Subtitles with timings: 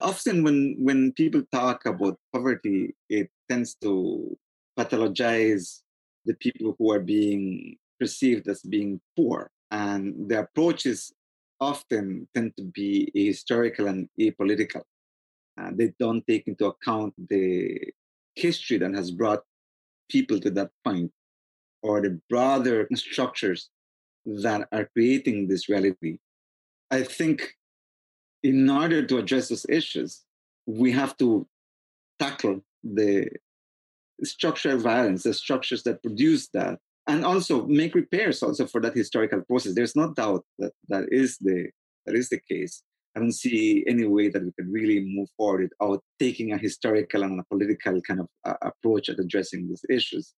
[0.00, 4.36] Often, when, when people talk about poverty, it tends to
[4.78, 5.80] pathologize
[6.24, 9.50] the people who are being perceived as being poor.
[9.70, 11.12] And the approaches
[11.60, 14.82] often tend to be historical and apolitical.
[15.60, 17.80] Uh, they don't take into account the
[18.36, 19.42] history that has brought
[20.08, 21.10] people to that point
[21.82, 23.70] or the broader structures
[24.24, 26.18] that are creating this reality.
[26.90, 27.54] I think
[28.42, 30.22] in order to address those issues,
[30.66, 31.46] we have to
[32.18, 33.28] tackle the
[34.22, 39.40] structural violence, the structures that produce that, and also make repairs also for that historical
[39.42, 39.74] process.
[39.74, 41.70] There's no doubt that that is the
[42.06, 42.82] that is the case.
[43.16, 47.22] I don't see any way that we can really move forward without taking a historical
[47.22, 50.34] and a political kind of uh, approach at addressing these issues.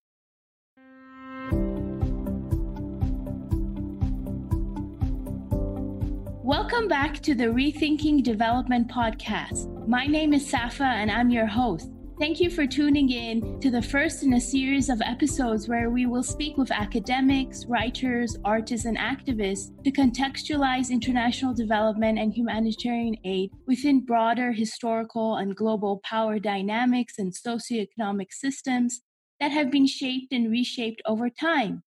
[6.51, 9.87] Welcome back to the Rethinking Development podcast.
[9.87, 11.93] My name is Safa and I'm your host.
[12.19, 16.07] Thank you for tuning in to the first in a series of episodes where we
[16.07, 23.52] will speak with academics, writers, artists, and activists to contextualize international development and humanitarian aid
[23.69, 29.02] within broader historical and global power dynamics and socioeconomic systems
[29.39, 31.85] that have been shaped and reshaped over time.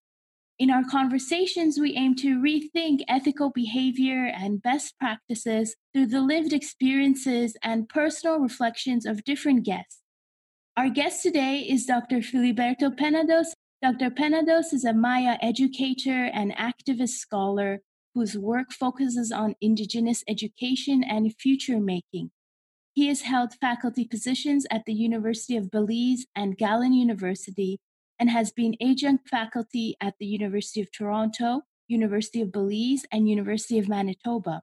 [0.59, 6.53] In our conversations, we aim to rethink ethical behavior and best practices through the lived
[6.53, 10.01] experiences and personal reflections of different guests.
[10.77, 12.17] Our guest today is Dr.
[12.17, 13.47] Filiberto Penados.
[13.81, 14.11] Dr.
[14.11, 17.79] Penados is a Maya educator and activist scholar
[18.13, 22.29] whose work focuses on indigenous education and future making.
[22.93, 27.79] He has held faculty positions at the University of Belize and Galen University
[28.23, 33.77] and has been adjunct faculty at the University of Toronto, University of Belize, and University
[33.77, 34.61] of Manitoba.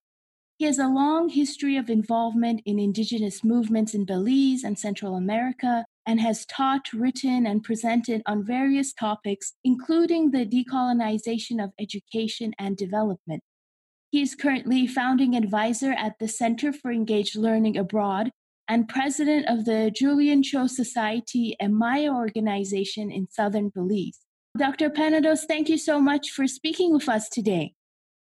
[0.56, 5.84] He has a long history of involvement in Indigenous movements in Belize and Central America
[6.06, 12.78] and has taught, written, and presented on various topics, including the decolonization of education and
[12.78, 13.42] development.
[14.10, 18.30] He is currently founding advisor at the Center for Engaged Learning Abroad
[18.70, 24.20] and president of the Julian Cho Society, a Maya organization in southern Belize.
[24.56, 24.88] Dr.
[24.90, 27.74] Penados, thank you so much for speaking with us today.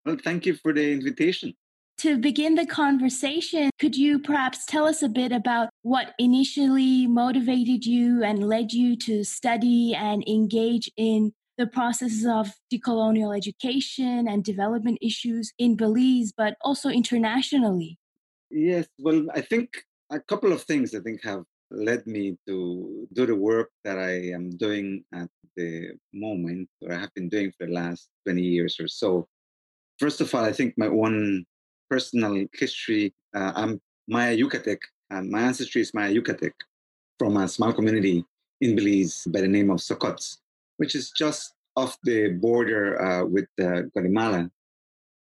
[0.04, 1.54] Well, thank you for the invitation.
[1.98, 7.86] To begin the conversation, could you perhaps tell us a bit about what initially motivated
[7.86, 14.42] you and led you to study and engage in the processes of decolonial education and
[14.42, 17.98] development issues in Belize, but also internationally?
[18.50, 23.26] Yes, well, I think a couple of things I think have led me to do
[23.26, 27.66] the work that I am doing at the moment, or I have been doing for
[27.66, 29.26] the last 20 years or so.
[29.98, 31.44] First of all, I think my own
[31.88, 34.78] personal history, uh, I'm Maya Yucatec,
[35.10, 36.52] and my ancestry is Maya Yucatec
[37.18, 38.24] from a small community
[38.60, 40.38] in Belize by the name of Succotz,
[40.76, 44.50] which is just off the border uh, with uh, Guatemala.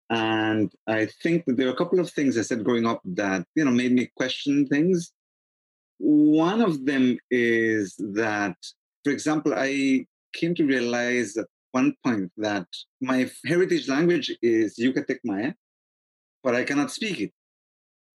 [0.09, 3.65] And I think there are a couple of things I said growing up that, you
[3.65, 5.11] know, made me question things.
[5.97, 8.55] One of them is that,
[9.03, 12.67] for example, I came to realize at one point that
[13.01, 15.53] my heritage language is Yucatec Maya,
[16.43, 17.31] but I cannot speak it.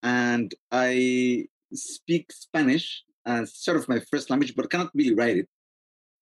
[0.02, 5.48] And I speak Spanish as sort of my first language, but cannot really write it.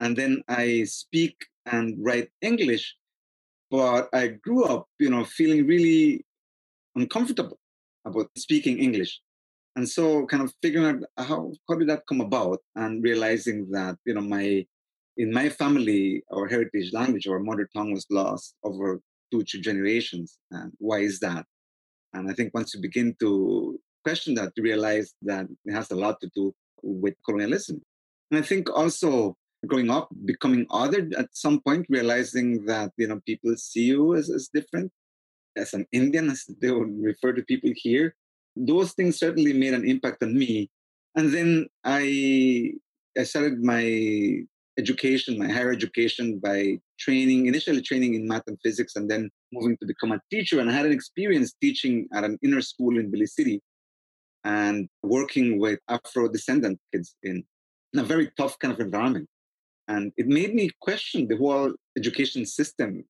[0.01, 1.37] And then I speak
[1.67, 2.97] and write English,
[3.71, 6.25] but I grew up, you know, feeling really
[6.95, 7.59] uncomfortable
[8.05, 9.21] about speaking English.
[9.77, 13.97] And so kind of figuring out how, how did that come about and realizing that,
[14.05, 14.67] you know, my,
[15.17, 20.39] in my family, our heritage language, our mother tongue was lost over two, three generations.
[20.51, 21.45] And why is that?
[22.13, 25.97] And I think once you begin to question that, you realize that it has a
[25.97, 27.81] lot to do with colonialism.
[28.31, 33.21] And I think also growing up, becoming othered at some point, realizing that you know
[33.27, 34.93] people see you as, as different,
[35.57, 38.15] as an Indian, as they would refer to people here.
[38.57, 40.71] Those things certainly made an impact on me.
[41.15, 42.73] And then I
[43.19, 44.45] I started my
[44.79, 49.77] education, my higher education, by training, initially training in math and physics, and then moving
[49.79, 50.61] to become a teacher.
[50.61, 53.61] And I had an experience teaching at an inner school in Belize City
[54.45, 57.43] and working with Afro descendant kids in,
[57.93, 59.29] in a very tough kind of environment.
[59.89, 63.05] And it made me question the whole education system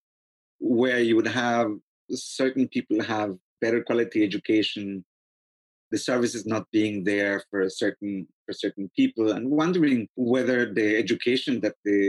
[0.60, 1.68] where you would have
[2.10, 5.04] certain people have better quality education,
[5.90, 11.60] the services not being there for certain for certain people, and wondering whether the education
[11.60, 12.00] that the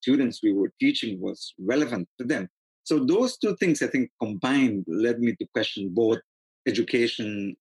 [0.00, 2.48] students we were teaching was relevant to them.
[2.84, 6.20] So those two things I think combined led me to question both
[6.66, 7.56] education,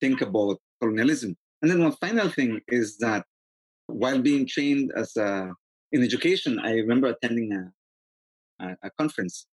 [0.00, 1.36] think about colonialism.
[1.62, 3.24] And then one final thing is that
[3.86, 5.52] while being trained as a,
[5.92, 9.46] in education, I remember attending a, a, a conference,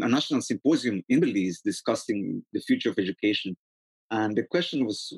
[0.00, 3.56] a national symposium in Belize discussing the future of education.
[4.10, 5.16] And the question was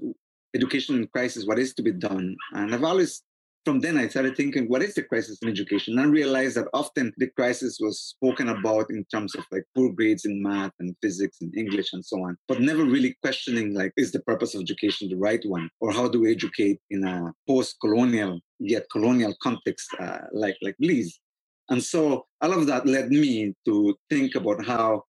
[0.54, 2.36] education in crisis, what is to be done?
[2.52, 3.22] And I've always
[3.64, 5.98] from then I started thinking, what is the crisis in education?
[5.98, 9.92] And I realized that often the crisis was spoken about in terms of like poor
[9.92, 13.92] grades in math and physics and English and so on, but never really questioning like,
[13.96, 15.68] is the purpose of education the right one?
[15.80, 21.20] Or how do we educate in a post-colonial yet colonial context uh, like, like Belize?
[21.68, 25.04] And so all of that led me to think about how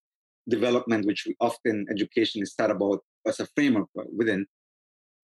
[0.47, 4.45] development, which we often education is thought about as a framework within,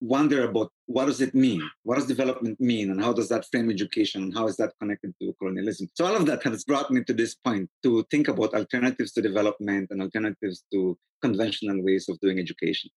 [0.02, 1.62] wonder about what does it mean?
[1.84, 2.92] What does development mean?
[2.92, 4.24] And how does that frame education?
[4.24, 5.88] And how is that connected to colonialism?
[5.94, 9.22] So all of that has brought me to this point to think about alternatives to
[9.22, 12.90] development and alternatives to conventional ways of doing education.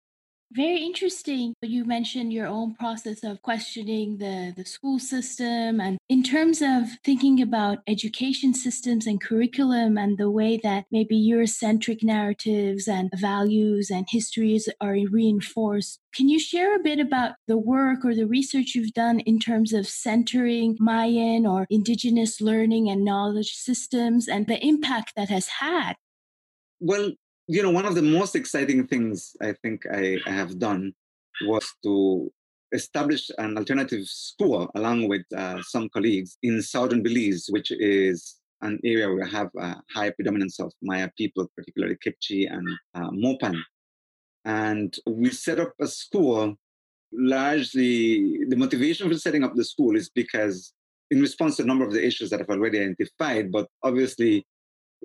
[0.55, 1.55] Very interesting.
[1.63, 5.81] You mentioned your own process of questioning the, the school system.
[5.81, 11.17] And in terms of thinking about education systems and curriculum and the way that maybe
[11.17, 17.57] Eurocentric narratives and values and histories are reinforced, can you share a bit about the
[17.57, 23.07] work or the research you've done in terms of centering Mayan or indigenous learning and
[23.07, 25.95] knowledge systems and the impact that has had?
[26.79, 27.13] Well,
[27.53, 30.95] you know, one of the most exciting things I think I, I have done
[31.43, 32.33] was to
[32.73, 38.79] establish an alternative school along with uh, some colleagues in southern Belize, which is an
[38.83, 43.59] area where we have a high predominance of Maya people, particularly Kekchi and uh, Mopan.
[44.47, 46.55] And we set up a school
[47.13, 50.73] largely, the motivation for setting up the school is because
[51.11, 54.47] in response to a number of the issues that I've already identified, but obviously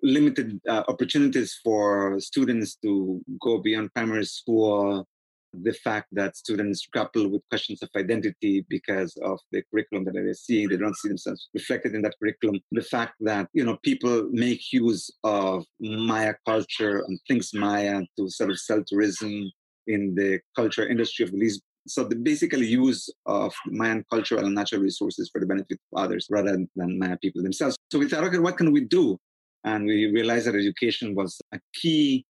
[0.03, 5.07] limited uh, opportunities for students to go beyond primary school.
[5.53, 10.33] The fact that students grapple with questions of identity because of the curriculum that they're
[10.33, 12.59] seeing they don't see themselves reflected in that curriculum.
[12.71, 18.29] The fact that you know people make use of maya culture and things maya to
[18.29, 19.49] sort of sell tourism
[19.87, 24.81] in the culture industry of Belize so the basically use of Mayan cultural and natural
[24.81, 27.77] resources for the benefit of others rather than Maya people themselves.
[27.91, 29.17] So we thought, okay, what can we do
[29.67, 32.25] and we realized that education was a key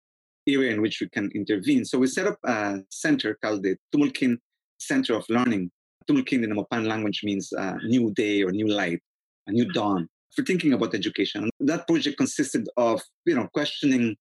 [0.47, 1.83] area in which we can intervene.
[1.85, 4.37] So we set up a center called the Tumulkin
[4.79, 5.69] Center of Learning.
[6.09, 9.01] Tumulkin in the Mopan language means uh, new day or new light,
[9.47, 11.49] a new dawn for thinking about education.
[11.59, 14.15] That project consisted of, you know, questioning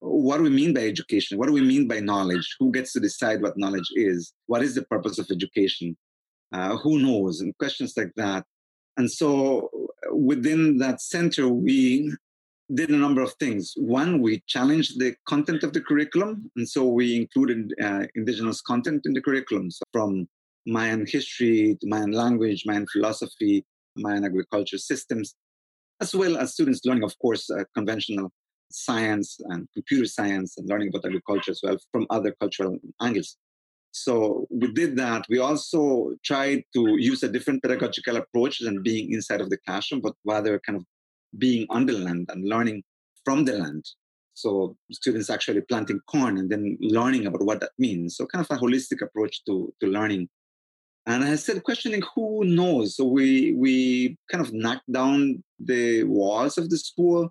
[0.00, 1.38] what do we mean by education?
[1.38, 2.46] What do we mean by knowledge?
[2.60, 4.32] Who gets to decide what knowledge is?
[4.46, 5.96] What is the purpose of education?
[6.52, 7.40] Uh, who knows?
[7.40, 8.44] And questions like that.
[8.96, 9.70] And so
[10.12, 12.12] within that center, we
[12.74, 13.72] did a number of things.
[13.76, 16.50] One, we challenged the content of the curriculum.
[16.56, 20.28] And so we included uh, indigenous content in the curriculums from
[20.66, 23.64] Mayan history to Mayan language, Mayan philosophy,
[23.96, 25.34] Mayan agriculture systems,
[26.00, 28.30] as well as students learning, of course, uh, conventional
[28.70, 33.38] science and computer science and learning about agriculture as well from other cultural angles.
[33.92, 35.24] So we did that.
[35.30, 40.02] We also tried to use a different pedagogical approach than being inside of the classroom,
[40.02, 40.84] but rather kind of
[41.36, 42.82] being on the land and learning
[43.24, 43.84] from the land.
[44.34, 48.16] So students actually planting corn and then learning about what that means.
[48.16, 50.28] So kind of a holistic approach to, to learning.
[51.06, 52.96] And I said, questioning who knows.
[52.96, 57.30] So we we kind of knocked down the walls of the school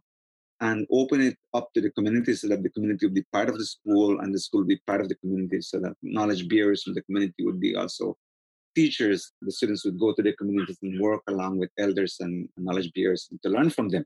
[0.60, 3.58] and open it up to the community so that the community would be part of
[3.58, 6.84] the school and the school would be part of the community so that knowledge bearers
[6.84, 8.18] from the community would be also
[8.80, 12.34] teachers, the students would go to their communities and work along with elders and
[12.66, 14.06] knowledge bearers to learn from them.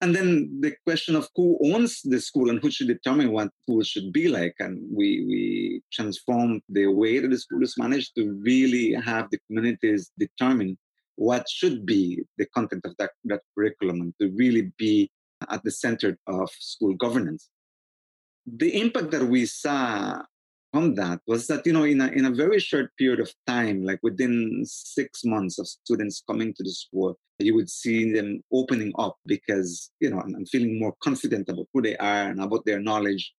[0.00, 0.28] And then
[0.64, 4.26] the question of who owns the school and who should determine what school should be
[4.28, 4.54] like.
[4.58, 9.40] And we, we transformed the way that the school is managed to really have the
[9.46, 10.76] communities determine
[11.16, 15.10] what should be the content of that, that curriculum and to really be
[15.48, 17.48] at the center of school governance.
[18.46, 20.22] The impact that we saw
[20.74, 23.84] from that was that you know in a, in a very short period of time
[23.84, 28.92] like within six months of students coming to the school you would see them opening
[28.98, 32.80] up because you know and, feeling more confident about who they are and about their
[32.80, 33.32] knowledge.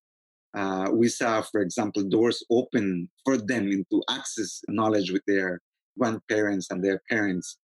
[0.57, 5.59] Uh, we saw for example doors open for them into access knowledge with their
[5.99, 7.57] grandparents and their parents.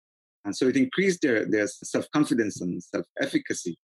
[0.43, 3.77] And so it increased their, their self-confidence and self-efficacy.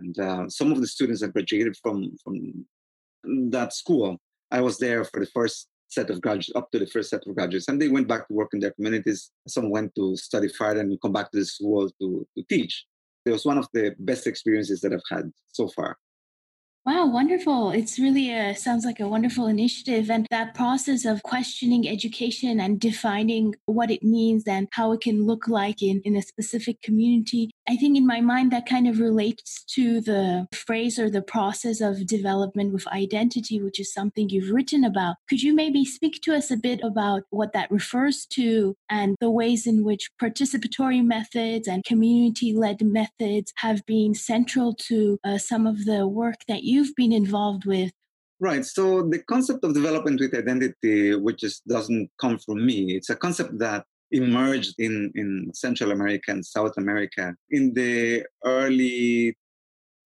[0.00, 2.66] And uh, some of the students that graduated from from
[3.50, 4.18] that school
[4.52, 7.34] I was there for the first set of graduates, up to the first set of
[7.34, 9.30] graduates, and they went back to work in their communities.
[9.48, 12.84] Some went to study further and come back to the school to, to teach.
[13.24, 15.96] It was one of the best experiences that I've had so far.
[16.84, 17.70] Wow, wonderful.
[17.70, 22.80] It's really a sounds like a wonderful initiative and that process of questioning education and
[22.80, 27.50] defining what it means and how it can look like in, in a specific community.
[27.68, 31.80] I think in my mind that kind of relates to the phrase or the process
[31.80, 35.16] of development with identity, which is something you've written about.
[35.28, 39.30] Could you maybe speak to us a bit about what that refers to and the
[39.30, 45.66] ways in which participatory methods and community led methods have been central to uh, some
[45.66, 47.92] of the work that you you've been involved with.
[48.40, 48.64] Right.
[48.64, 53.14] So the concept of development with identity, which just doesn't come from me, it's a
[53.14, 59.36] concept that emerged in, in Central America and South America in the early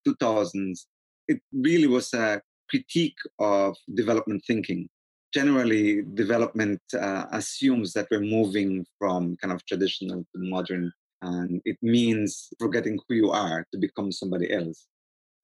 [0.07, 0.87] 2000s.
[1.29, 4.89] It really was a critique of development thinking.
[5.35, 11.77] Generally, development uh, assumes that we're moving from kind of traditional to modern, and it
[11.83, 14.87] means forgetting who you are to become somebody else.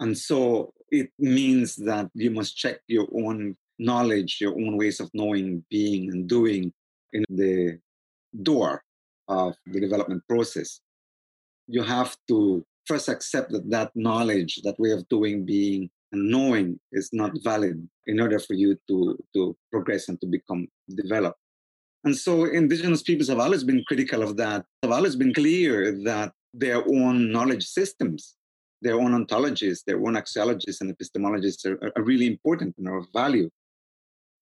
[0.01, 5.11] And so it means that you must check your own knowledge, your own ways of
[5.13, 6.73] knowing, being, and doing
[7.13, 7.79] in the
[8.43, 8.83] door
[9.29, 10.81] of the development process.
[11.67, 16.79] You have to first accept that that knowledge, that way of doing, being, and knowing
[16.93, 21.39] is not valid in order for you to, to progress and to become developed.
[22.05, 26.33] And so indigenous peoples have always been critical of that, have always been clear that
[26.53, 28.35] their own knowledge systems
[28.83, 33.07] their own ontologies, their own axiologies and epistemologies are, are really important and are of
[33.15, 33.49] value.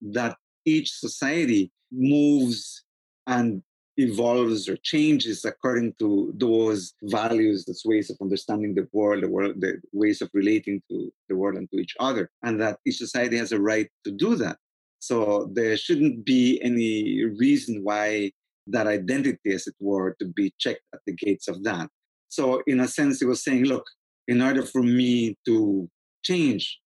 [0.00, 2.84] That each society moves
[3.26, 3.62] and
[4.00, 9.60] evolves or changes according to those values, those ways of understanding the world, the world,
[9.60, 13.36] the ways of relating to the world and to each other, and that each society
[13.36, 14.56] has a right to do that.
[15.00, 18.32] So there shouldn't be any reason why
[18.66, 21.88] that identity, as it were, to be checked at the gates of that.
[22.28, 23.86] So in a sense, it was saying, look,
[24.28, 25.88] in order for me to
[26.22, 26.78] change,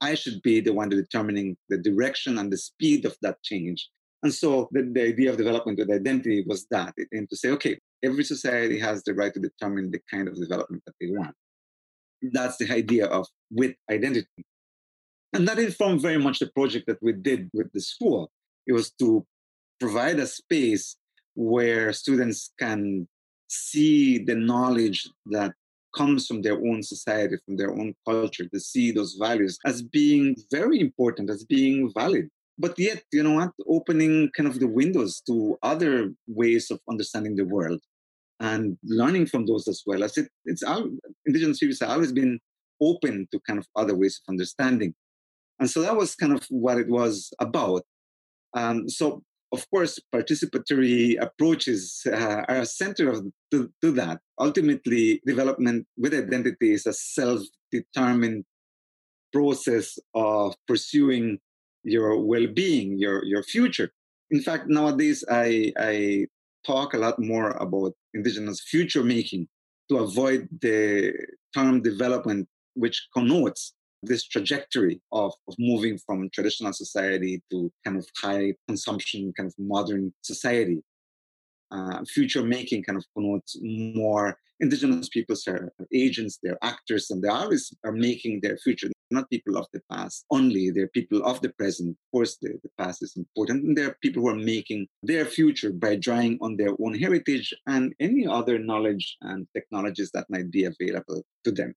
[0.00, 3.88] I should be the one determining the direction and the speed of that change.
[4.22, 7.78] And so the, the idea of development with identity was that, and to say, okay,
[8.04, 11.34] every society has the right to determine the kind of development that they want.
[12.22, 14.28] That's the idea of with identity.
[15.32, 18.30] And that informed very much the project that we did with the school.
[18.66, 19.26] It was to
[19.80, 20.96] provide a space
[21.34, 23.08] where students can
[23.48, 25.52] see the knowledge that
[25.96, 30.36] comes from their own society, from their own culture, to see those values as being
[30.50, 32.28] very important, as being valid.
[32.58, 37.36] But yet, you know what, opening kind of the windows to other ways of understanding
[37.36, 37.80] the world
[38.40, 40.04] and learning from those as well.
[40.04, 40.84] As it, it's our
[41.26, 42.38] indigenous peoples have always been
[42.80, 44.94] open to kind of other ways of understanding.
[45.60, 47.82] And so that was kind of what it was about.
[48.54, 54.20] Um, so of course, participatory approaches uh, are a center of, to, to that.
[54.40, 58.44] Ultimately, development with identity is a self-determined
[59.30, 61.38] process of pursuing
[61.84, 63.90] your well-being, your your future.
[64.30, 66.26] In fact, nowadays I I
[66.66, 69.48] talk a lot more about indigenous future making
[69.88, 71.12] to avoid the
[71.54, 78.06] term development, which connotes this trajectory of, of moving from traditional society to kind of
[78.20, 80.82] high consumption, kind of modern society.
[81.72, 87.28] Uh, future making kind of connotes more indigenous peoples are agents, they're actors, and they
[87.28, 88.88] always are making their future.
[89.10, 91.90] Not people of the past only, they're people of the present.
[91.90, 95.72] Of course, the, the past is important, and they're people who are making their future
[95.72, 100.64] by drawing on their own heritage and any other knowledge and technologies that might be
[100.64, 101.74] available to them.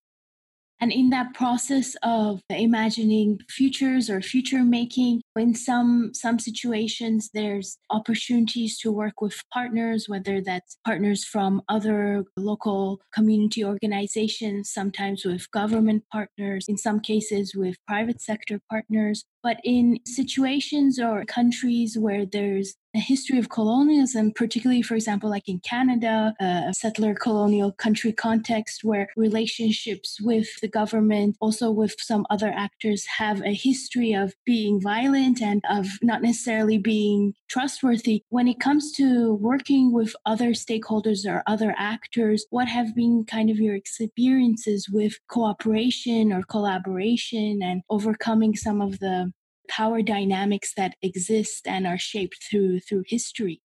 [0.82, 7.78] And in that process of imagining futures or future making, in some some situations there's
[7.90, 15.50] opportunities to work with partners, whether that's partners from other local community organizations, sometimes with
[15.52, 19.24] government partners, in some cases with private sector partners.
[19.46, 25.48] But in situations or countries where there's a history of colonialism, particularly, for example, like
[25.48, 32.26] in Canada, a settler colonial country context where relationships with the government, also with some
[32.30, 38.24] other actors, have a history of being violent and of not necessarily being trustworthy.
[38.30, 43.50] When it comes to working with other stakeholders or other actors, what have been kind
[43.50, 49.32] of your experiences with cooperation or collaboration and overcoming some of the
[49.68, 53.62] power dynamics that exist and are shaped through through history.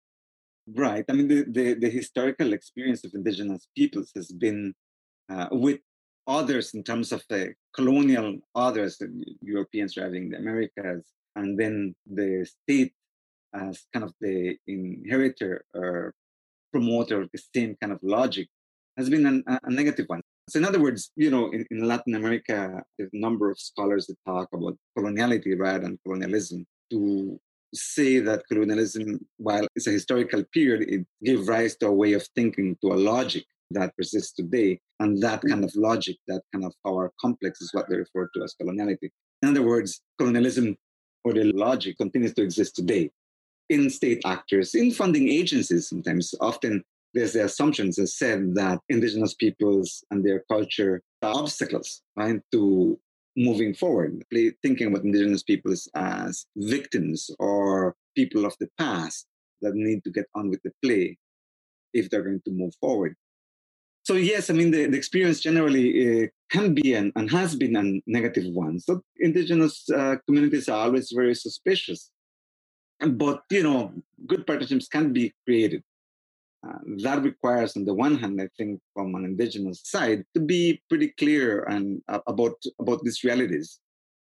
[0.67, 1.05] Right.
[1.07, 4.73] I mean, the, the, the historical experience of indigenous peoples has been
[5.29, 5.79] uh, with
[6.27, 9.07] others in terms of the colonial others, the
[9.41, 12.93] Europeans driving the Americas, and then the state
[13.53, 16.13] as kind of the inheritor or
[16.71, 18.47] promoter of the same kind of logic
[18.97, 20.21] has been an, a negative one.
[20.47, 24.05] So, in other words, you know, in, in Latin America, there's a number of scholars
[24.07, 27.39] that talk about coloniality rather than colonialism to
[27.73, 32.27] say that colonialism, while it's a historical period, it gave rise to a way of
[32.35, 34.79] thinking, to a logic that persists today.
[34.99, 35.49] And that hmm.
[35.49, 39.09] kind of logic, that kind of power complex is what they refer to as coloniality.
[39.41, 40.77] In other words, colonialism
[41.23, 43.09] or the logic continues to exist today
[43.69, 46.35] in state actors, in funding agencies sometimes.
[46.39, 46.83] Often
[47.15, 52.99] there's the assumptions that said that indigenous peoples and their culture are obstacles right, to
[53.37, 54.23] moving forward,
[54.61, 59.27] thinking about indigenous peoples as victims or people of the past
[59.61, 61.17] that need to get on with the play
[61.93, 63.15] if they're going to move forward.
[64.03, 67.75] So yes, I mean the, the experience generally uh, can be an, and has been
[67.75, 68.79] a negative one.
[68.79, 72.11] So indigenous uh, communities are always very suspicious,
[72.99, 73.93] but you know
[74.27, 75.81] good partnerships can be created.
[76.67, 80.81] Uh, that requires, on the one hand, I think, from an indigenous side, to be
[80.89, 83.79] pretty clear and uh, about about these realities,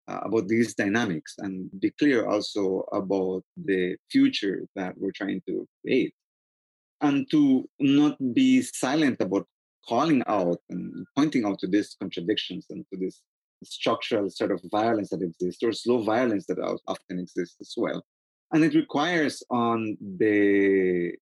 [0.08, 5.67] uh, about these dynamics, and be clear also about the future that we're trying to
[5.82, 6.13] create,
[7.01, 9.48] and to not be silent about
[9.88, 13.22] calling out and pointing out to these contradictions and to this
[13.63, 18.03] structural sort of violence that exists or slow violence that often exists as well.
[18.53, 21.13] And it requires on the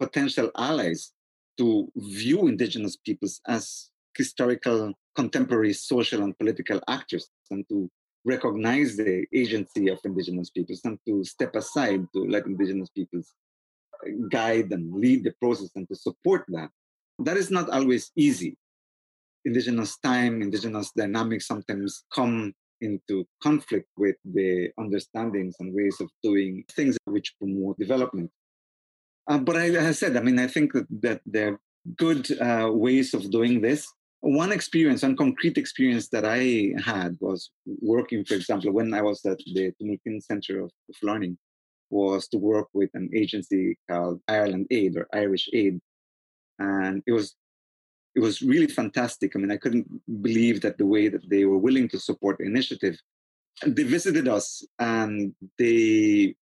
[0.00, 1.12] potential allies
[1.58, 7.88] to view indigenous peoples as historical, contemporary social and political actors and to
[8.24, 13.34] recognize the agency of indigenous peoples and to step aside to let indigenous peoples
[14.30, 16.70] guide and lead the process and to support that
[17.24, 18.56] that is not always easy.
[19.44, 26.64] Indigenous time, indigenous dynamics sometimes come into conflict with the understandings and ways of doing
[26.72, 28.30] things which promote development.
[29.28, 30.72] Uh, but I, as I said, I mean, I think
[31.02, 31.60] that, there are
[31.96, 33.86] good uh, ways of doing this.
[34.20, 37.50] One experience, one concrete experience that I had was
[37.80, 41.38] working, for example, when I was at the Tumulkin Center of, of Learning,
[41.88, 45.80] was to work with an agency called Ireland Aid or Irish Aid,
[46.58, 47.34] and it was
[48.14, 49.32] it was really fantastic.
[49.34, 49.88] I mean, I couldn't
[50.22, 52.96] believe that the way that they were willing to support the initiative.
[53.64, 56.34] They visited us and they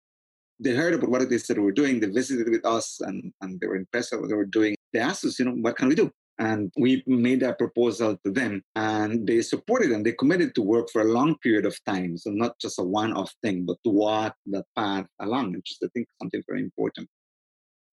[0.60, 2.00] they heard about what they said we were doing.
[2.00, 4.76] They visited with us and, and they were impressed with what they were doing.
[4.92, 6.10] They asked us, you know, what can we do?
[6.40, 10.88] And we made a proposal to them and they supported and they committed to work
[10.90, 12.16] for a long period of time.
[12.16, 15.88] So not just a one-off thing, but to walk that path along, which is I
[15.94, 17.08] think something very important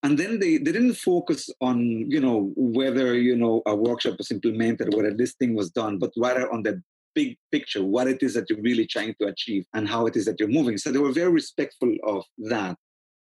[0.06, 1.80] and then they, they didn't focus on
[2.16, 6.12] you know whether you know a workshop was implemented whether this thing was done but
[6.16, 6.82] rather on the
[7.16, 10.26] big picture what it is that you're really trying to achieve and how it is
[10.26, 10.78] that you're moving.
[10.78, 12.78] So they were very respectful of that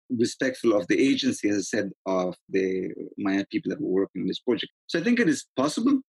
[0.09, 4.27] respectful of the agency as i said of the maya people that were working on
[4.27, 4.71] this project.
[4.87, 5.99] So i think it is possible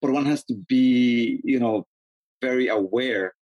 [0.00, 1.84] but one has to be you know
[2.40, 3.34] very aware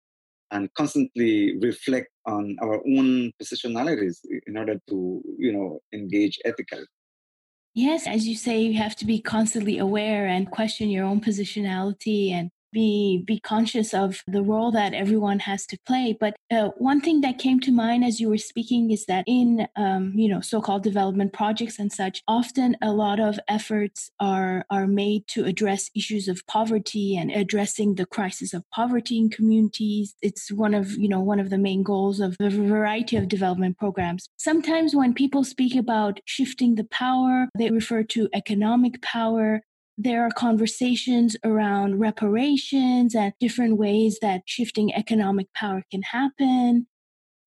[0.51, 6.87] and constantly reflect on our own positionalities in order to you know engage ethically.
[7.75, 12.33] Yes as you say you have to be constantly aware and question your own positionality
[12.33, 16.17] and be be conscious of the role that everyone has to play.
[16.19, 19.69] But uh, one thing that came to mind as you were speaking is that in
[19.77, 24.87] um, you know so-called development projects and such often a lot of efforts are are
[24.87, 30.15] made to address issues of poverty and addressing the crisis of poverty in communities.
[30.23, 33.79] It's one of you know one of the main goals of a variety of development
[33.79, 34.29] programs.
[34.37, 39.63] Sometimes when people speak about shifting the power they refer to economic power
[40.03, 46.87] there are conversations around reparations and different ways that shifting economic power can happen.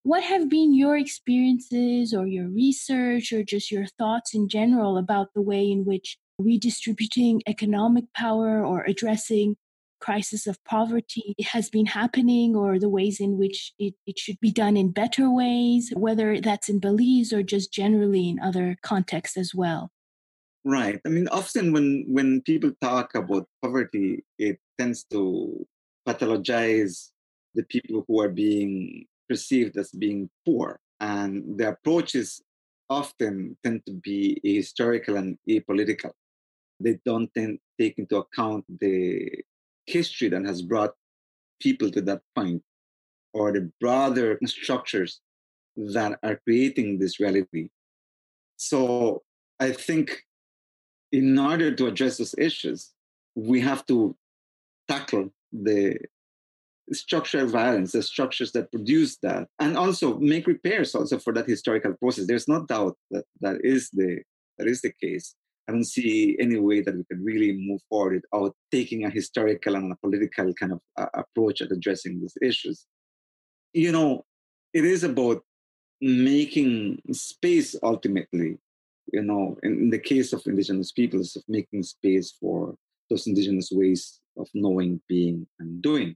[0.03, 5.33] What have been your experiences or your research or just your thoughts in general about
[5.33, 9.55] the way in which redistributing economic power or addressing
[9.99, 14.51] crisis of poverty has been happening or the ways in which it, it should be
[14.51, 19.55] done in better ways, whether that's in Belize or just generally in other contexts as
[19.55, 19.91] well?
[20.67, 20.99] Right.
[21.05, 25.65] I mean, often when when people talk about poverty, it tends to
[26.07, 27.11] pathologize
[27.53, 32.41] the people who are being perceived as being poor, and the approaches
[32.89, 36.11] often tend to be historical and apolitical.
[36.79, 39.29] They don't tend take into account the
[39.85, 40.95] history that has brought
[41.61, 42.63] people to that point,
[43.33, 45.21] or the broader structures
[45.77, 47.69] that are creating this reality.
[48.57, 49.23] So
[49.59, 50.24] I think
[51.11, 52.91] in order to address those issues,
[53.35, 54.15] we have to
[54.87, 55.97] tackle the
[56.91, 61.93] structural violence, the structures that produce that, and also make repairs also for that historical
[61.95, 62.27] process.
[62.27, 64.21] There's no doubt that that is the
[64.57, 65.35] that is the case.
[65.67, 69.75] I don't see any way that we can really move forward without taking a historical
[69.75, 72.85] and a political kind of uh, approach at addressing these issues.
[73.73, 74.25] You know,
[74.73, 75.41] it is about
[76.01, 78.59] making space ultimately,
[79.11, 82.75] you know, in, in the case of indigenous peoples, of making space for
[83.09, 86.15] those indigenous ways of knowing, being, and doing.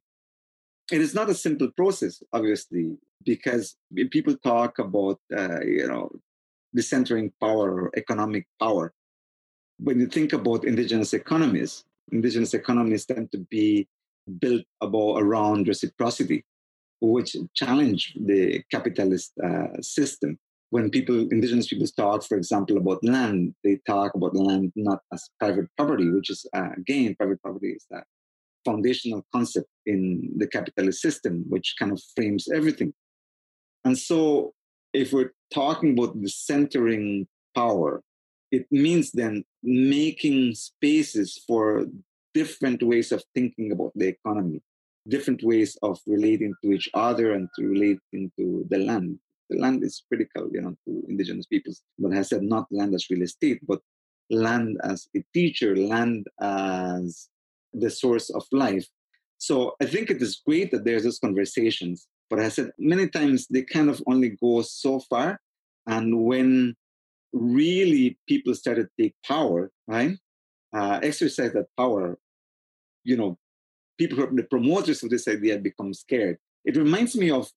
[0.92, 3.76] It is not a simple process, obviously, because
[4.10, 6.10] people talk about, uh, you know,
[6.76, 8.94] decentering power or economic power.
[9.78, 13.88] When you think about indigenous economies, indigenous economies tend to be
[14.40, 16.44] built about around reciprocity,
[17.02, 20.38] which challenge the capitalist uh, system.
[20.72, 25.30] When people, indigenous people talk, for example, about land, they talk about land not as
[25.40, 28.04] private property, which is, uh, again, private property is that
[28.66, 32.94] foundational concept in the capitalist system, which kind of frames everything.
[33.86, 34.54] And so,
[34.94, 38.02] if we're talking about the centering power,
[38.52, 41.86] it means then making spaces for
[42.34, 44.62] different ways of thinking about the economy,
[45.08, 49.20] different ways of relating to each other and to relating to the land.
[49.50, 51.82] The land is critical, you know, to indigenous peoples.
[51.98, 53.82] But I said not land as real estate, but
[54.30, 57.30] land as a teacher, land as
[57.74, 58.88] the source of life.
[59.38, 62.08] So I think it is great that there's these conversations.
[62.30, 65.40] But I said many times they kind of only go so far.
[65.88, 66.76] And when
[67.34, 70.18] really people started to take power, right?
[70.74, 72.18] Uh, exercise that power,
[73.04, 73.38] you know,
[73.98, 76.38] people who are the promoters of this idea become scared.
[76.66, 77.50] It reminds me of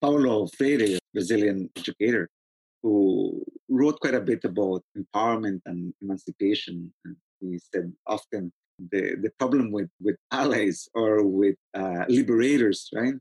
[0.00, 2.28] Paulo Freire, Brazilian educator,
[2.82, 6.92] who wrote quite a bit about empowerment and emancipation.
[7.04, 13.14] And he said often the, the problem with, with allies or with uh, liberators, right?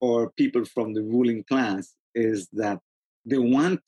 [0.00, 2.78] Or people from the ruling class is that
[3.24, 3.80] they want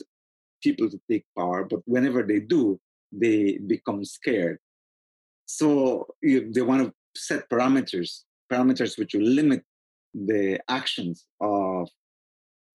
[0.63, 2.79] people to take power, but whenever they do,
[3.11, 4.59] they become scared.
[5.47, 9.63] So you, they want to set parameters, parameters which will limit
[10.15, 11.89] the actions of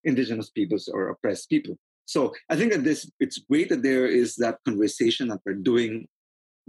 [0.04, 1.78] indigenous peoples or oppressed people.
[2.06, 6.08] So I think that this it's great that there is that conversation that we're doing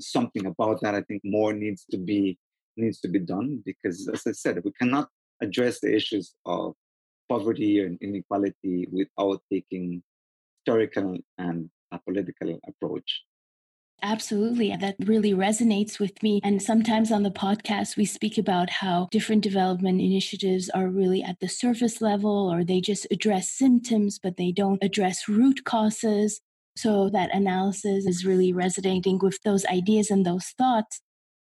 [0.01, 0.95] something about that.
[0.95, 2.39] I think more needs to be
[2.77, 5.09] needs to be done because, as I said, we cannot
[5.41, 6.75] address the issues of
[7.29, 10.03] poverty and inequality without taking
[10.69, 13.23] historical and a political approach.
[14.03, 14.75] Absolutely.
[14.77, 16.41] That really resonates with me.
[16.45, 21.41] And sometimes on the podcast, we speak about how different development initiatives are really at
[21.41, 26.41] the surface level or they just address symptoms, but they don't address root causes.
[26.77, 31.01] So that analysis is really resonating with those ideas and those thoughts.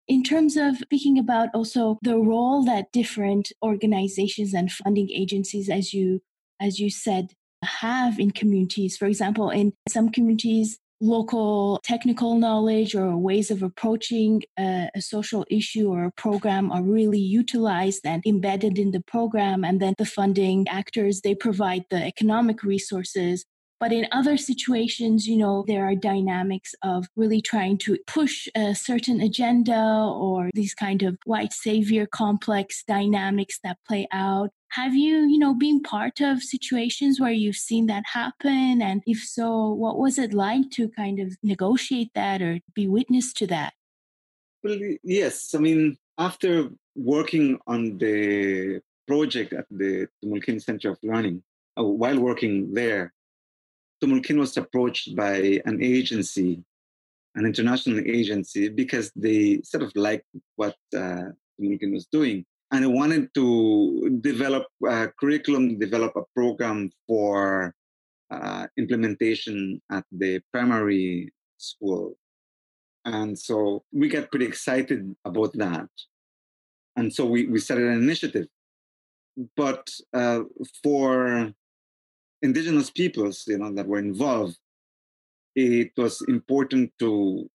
[0.07, 5.95] In terms of speaking about also the role that different organizations and funding agencies, as
[5.95, 6.21] you
[6.61, 7.33] as you said,
[7.65, 8.97] have in communities.
[8.99, 15.45] For example, in some communities, local technical knowledge or ways of approaching a, a, social
[15.51, 20.07] issue or a program are really utilized and embedded in the program and then the
[20.07, 23.45] funding actors they provide the economic resources
[23.81, 28.75] but in other situations, you know, there are dynamics of really trying to push a
[28.75, 34.51] certain agenda or these kind of white savior complex dynamics that play out.
[34.75, 38.83] Have you, you know, been part of situations where you've seen that happen?
[38.83, 43.33] And if so, what was it like to kind of negotiate that or be witness
[43.35, 43.75] to that?
[44.65, 45.55] Well, yes.
[45.55, 51.45] I mean, after working on the project at the Tumulkin Center of Learning,
[51.79, 53.13] uh, while working there,
[54.03, 56.65] Tumulkin was approached by an agency,
[57.37, 62.45] an international agency, because they sort of liked what uh, Tumulkin was doing.
[62.75, 67.73] And they wanted to develop a curriculum, develop a program for
[68.33, 72.17] uh, implementation at the primary school.
[73.05, 75.87] And so we got pretty excited about that.
[76.97, 78.49] And so we, we started an initiative.
[79.57, 80.41] But uh,
[80.83, 81.53] for
[82.43, 84.59] indigenous peoples, you know, that were involved,
[85.55, 87.49] it was important to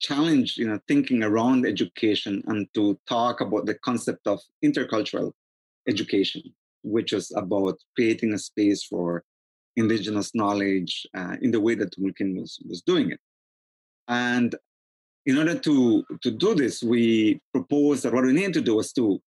[0.00, 5.32] challenge, you know, thinking around education and to talk about the concept of intercultural
[5.88, 6.42] education,
[6.82, 9.24] which is about creating a space for
[9.76, 13.20] indigenous knowledge uh, in the way that Tumulkin was, was doing it.
[14.08, 14.54] And
[15.26, 18.92] in order to, to do this, we proposed that what we need to do was
[18.94, 19.20] to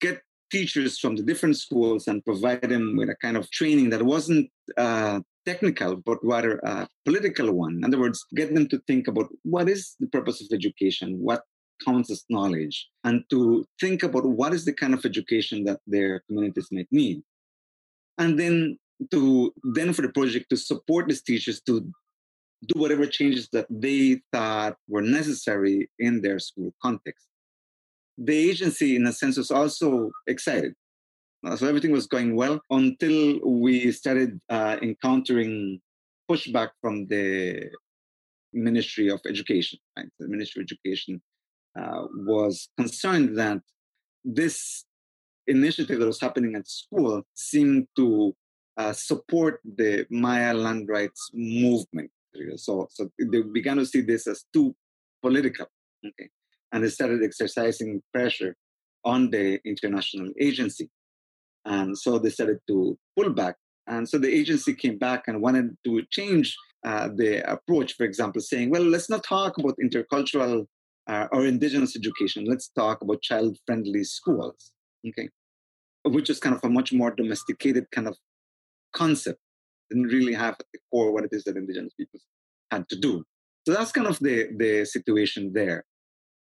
[0.00, 4.02] get teachers from the different schools and provide them with a kind of training that
[4.02, 7.76] wasn't uh, technical, but rather a political one.
[7.76, 11.42] In other words, get them to think about what is the purpose of education, what
[11.84, 16.20] counts as knowledge, and to think about what is the kind of education that their
[16.28, 17.22] communities might need.
[18.18, 18.78] And then
[19.10, 21.80] to then for the project to support these teachers to
[22.66, 27.26] do whatever changes that they thought were necessary in their school context.
[28.16, 30.74] The agency, in a sense, was also excited.
[31.44, 35.78] Uh, so everything was going well until we started uh, encountering
[36.30, 37.70] pushback from the
[38.52, 39.78] Ministry of Education.
[39.96, 40.08] Right?
[40.18, 41.20] The Ministry of Education
[41.78, 43.60] uh, was concerned that
[44.24, 44.84] this
[45.46, 48.34] initiative that was happening at school seemed to
[48.78, 52.10] uh, support the Maya land rights movement.
[52.56, 54.74] So, so they began to see this as too
[55.22, 55.66] political,
[56.04, 56.28] okay,
[56.72, 58.56] and they started exercising pressure
[59.04, 60.90] on the international agency,
[61.64, 63.56] and so they started to pull back.
[63.86, 67.94] And so the agency came back and wanted to change uh, the approach.
[67.94, 70.66] For example, saying, "Well, let's not talk about intercultural
[71.06, 72.44] uh, or indigenous education.
[72.44, 74.72] Let's talk about child-friendly schools."
[75.06, 75.28] Okay,
[76.04, 78.16] which is kind of a much more domesticated kind of
[78.94, 79.40] concept
[79.90, 82.22] didn't really have at the core what it is that indigenous peoples
[82.70, 83.24] had to do.
[83.66, 85.84] So that's kind of the, the situation there.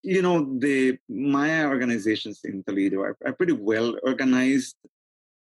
[0.03, 4.75] You know, the Maya organizations in Toledo are, are pretty well organized.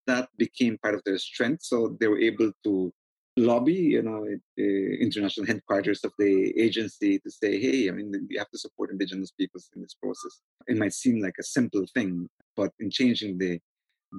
[0.08, 1.64] That became part of their strength.
[1.64, 2.94] So they were able to
[3.38, 8.40] lobby, you know, the international headquarters of the agency to say, hey, I mean, you
[8.40, 10.40] have to support indigenous peoples in this process.
[10.68, 13.60] It might seem like a simple thing, but in changing the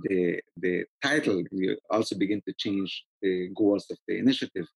[0.03, 4.67] the the title you also begin to change the goals of the initiative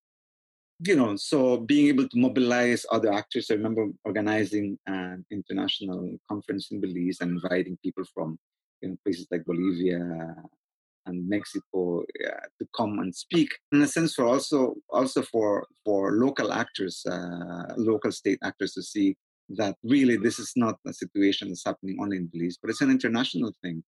[0.86, 6.68] you know so being able to mobilize other actors i remember organizing an international conference
[6.70, 8.38] in belize and inviting people from
[8.80, 10.00] you know, places like bolivia
[11.06, 16.12] and mexico uh, to come and speak in a sense for also also for for
[16.12, 19.16] local actors uh, local state actors to see
[19.48, 22.90] that really this is not a situation that's happening only in belize but it's an
[22.90, 23.82] international thing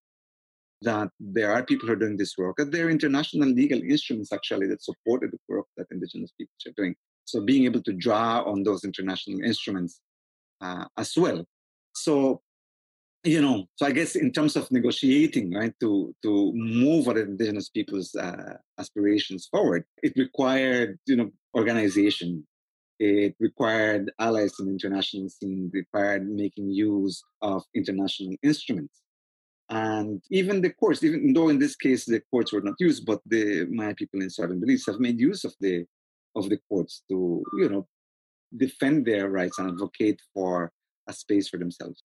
[0.83, 4.33] that there are people who are doing this work, and there are international legal instruments
[4.33, 6.94] actually that supported the work that indigenous people are doing.
[7.25, 10.01] So being able to draw on those international instruments
[10.61, 11.44] uh, as well.
[11.94, 12.40] So,
[13.24, 17.68] you know, so I guess in terms of negotiating, right, to to move other indigenous
[17.68, 22.46] people's uh, aspirations forward, it required, you know, organization.
[22.98, 25.70] It required allies in the international scene.
[25.72, 29.02] It required making use of international instruments
[29.72, 33.20] and even the courts, even though in this case the courts were not used, but
[33.24, 35.87] the Maya people in southern Belize have made use of the
[36.37, 37.87] of the courts to, you know,
[38.54, 40.70] defend their rights and advocate for
[41.08, 42.02] a space for themselves.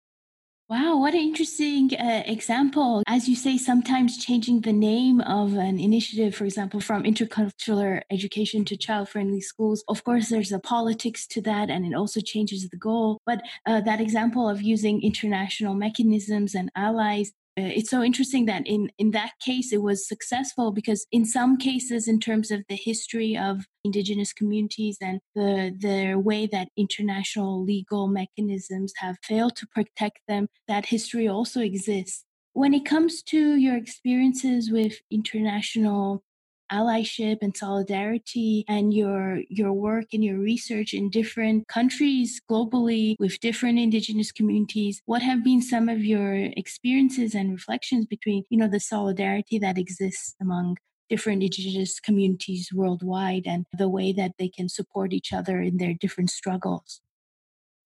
[0.69, 3.03] Wow, what an interesting uh, example.
[3.05, 8.63] As you say, sometimes changing the name of an initiative, for example, from intercultural education
[8.65, 12.69] to child friendly schools, of course, there's a politics to that and it also changes
[12.69, 13.19] the goal.
[13.25, 18.65] But uh, that example of using international mechanisms and allies Uh, it's so interesting that
[18.65, 22.75] in in that case it was successful because in some cases in terms of the
[22.75, 29.67] history of indigenous communities and the the way that international legal mechanisms have failed to
[29.67, 32.25] protect them that history also exists.
[32.53, 36.23] When it comes to your experiences with international
[36.71, 43.39] allyship and solidarity and your your work and your research in different countries globally with
[43.39, 48.67] different indigenous communities what have been some of your experiences and reflections between you know
[48.67, 50.75] the solidarity that exists among
[51.09, 55.93] different indigenous communities worldwide and the way that they can support each other in their
[55.93, 57.01] different struggles?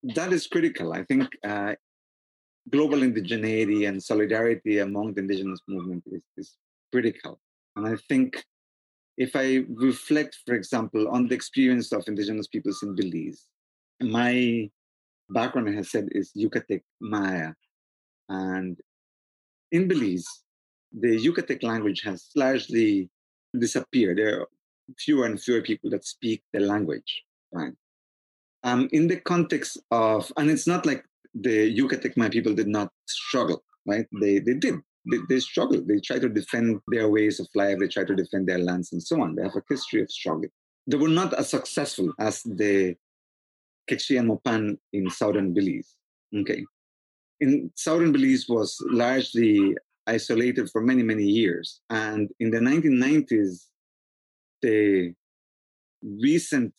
[0.04, 0.94] That is critical.
[0.94, 1.74] I think uh,
[2.70, 6.58] global indigeneity and solidarity among the indigenous movement is, is
[6.92, 7.40] critical.
[7.76, 8.44] And i think
[9.18, 13.46] if I reflect, for example, on the experience of indigenous peoples in Belize,
[14.00, 14.70] my
[15.30, 17.54] background, I said, is Yucatec Maya.
[18.30, 18.80] And
[19.72, 20.28] in Belize,
[20.92, 23.10] the Yucatec language has largely
[23.58, 24.20] disappeared.
[24.20, 24.48] There are
[25.00, 27.74] fewer and fewer people that speak the language, right?
[28.64, 31.04] Um, in the context of, and it's not like
[31.34, 34.06] the Yucatec Maya people did not struggle, right?
[34.22, 34.76] They, they did
[35.10, 35.82] they, they struggle.
[35.86, 37.78] They try to defend their ways of life.
[37.80, 39.36] They try to defend their lands and so on.
[39.36, 40.50] They have a history of struggle.
[40.86, 42.96] They were not as successful as the
[43.90, 45.96] Kekchi and Mopan in southern Belize.
[46.36, 46.64] Okay.
[47.40, 49.76] In southern Belize was largely
[50.08, 51.82] isolated for many, many years.
[51.90, 53.66] And in the 1990s,
[54.62, 55.14] the
[56.02, 56.74] recent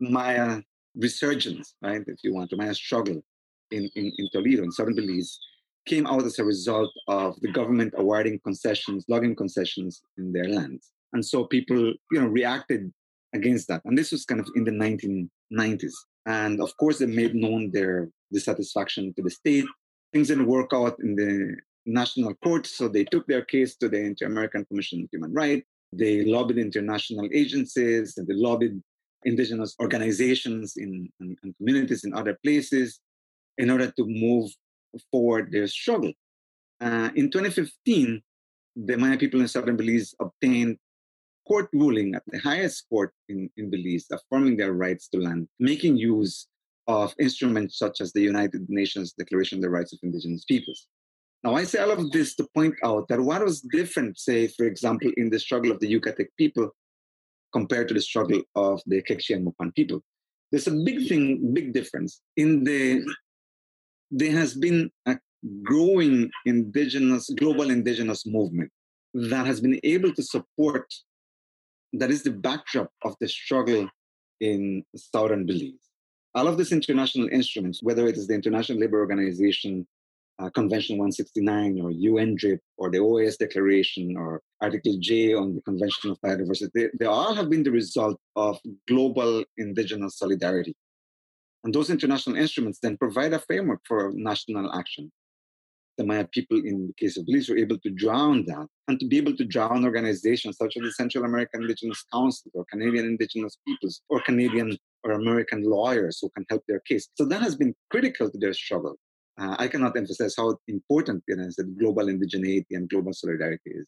[0.00, 0.60] Maya
[0.96, 3.22] resurgence, right, if you want, the Maya struggle
[3.70, 5.38] in, in, in Toledo, in southern Belize,
[5.86, 10.90] came out as a result of the government awarding concessions, logging concessions in their lands.
[11.12, 12.92] And so people, you know, reacted
[13.34, 13.82] against that.
[13.84, 15.92] And this was kind of in the 1990s.
[16.26, 19.64] And of course, they made known their dissatisfaction to the state.
[20.12, 23.98] Things didn't work out in the national court, so they took their case to the
[23.98, 25.66] Inter-American Commission on Human Rights.
[25.92, 28.80] They lobbied international agencies and they lobbied
[29.24, 33.00] indigenous organizations in, in, in communities in other places
[33.58, 34.50] in order to move
[35.10, 36.12] forward their struggle.
[36.80, 38.22] Uh, in 2015,
[38.76, 40.78] the Maya people in southern Belize obtained
[41.46, 45.96] court ruling at the highest court in, in Belize affirming their rights to land, making
[45.96, 46.46] use
[46.86, 50.86] of instruments such as the United Nations Declaration of the Rights of Indigenous Peoples.
[51.44, 54.64] Now, I say all of this to point out that what was different, say, for
[54.64, 56.70] example, in the struggle of the Yucatec people
[57.52, 60.02] compared to the struggle of the Kekchi and Mopan people.
[60.50, 62.20] There's a big thing, big difference.
[62.36, 63.04] In the
[64.12, 65.16] there has been a
[65.62, 68.70] growing indigenous, global indigenous movement
[69.14, 70.86] that has been able to support,
[71.94, 73.88] that is the backdrop of the struggle
[74.40, 75.88] in Southern Belize.
[76.34, 79.86] All of these international instruments, whether it is the International Labour Organization,
[80.38, 86.10] uh, Convention 169 or UNDRIP or the OAS Declaration or Article J on the Convention
[86.10, 90.74] of Biodiversity, they, they all have been the result of global indigenous solidarity.
[91.64, 95.12] And those international instruments then provide a framework for national action.
[95.98, 99.06] The Maya people, in the case of Belize, were able to drown that and to
[99.06, 103.58] be able to drown organizations such as the Central American Indigenous Council or Canadian Indigenous
[103.66, 107.08] Peoples or Canadian or American lawyers who can help their case.
[107.14, 108.96] So that has been critical to their struggle.
[109.38, 111.48] Uh, I cannot emphasize how important you know,
[111.78, 113.86] global indigeneity and global solidarity is.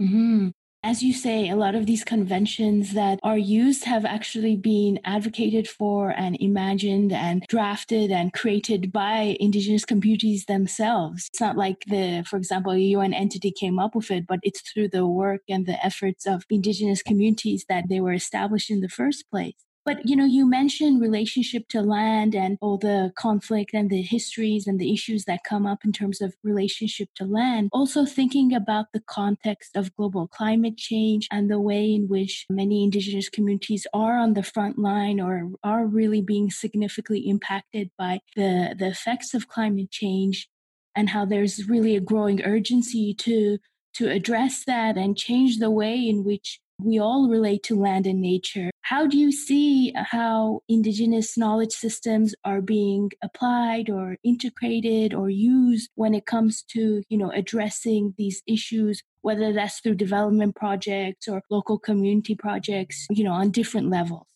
[0.00, 0.48] Mm-hmm.
[0.82, 5.68] As you say, a lot of these conventions that are used have actually been advocated
[5.68, 11.28] for and imagined and drafted and created by indigenous communities themselves.
[11.28, 14.60] It's not like the, for example, a UN entity came up with it, but it's
[14.60, 18.88] through the work and the efforts of indigenous communities that they were established in the
[18.88, 19.65] first place.
[19.86, 24.66] But you know, you mentioned relationship to land and all the conflict and the histories
[24.66, 27.68] and the issues that come up in terms of relationship to land.
[27.72, 32.82] Also thinking about the context of global climate change and the way in which many
[32.82, 38.74] indigenous communities are on the front line or are really being significantly impacted by the,
[38.76, 40.48] the effects of climate change
[40.96, 43.58] and how there's really a growing urgency to
[43.94, 48.20] to address that and change the way in which we all relate to land and
[48.20, 48.70] nature.
[48.82, 55.90] How do you see how indigenous knowledge systems are being applied or integrated or used
[55.94, 61.42] when it comes to, you know, addressing these issues, whether that's through development projects or
[61.50, 64.26] local community projects, you know, on different levels?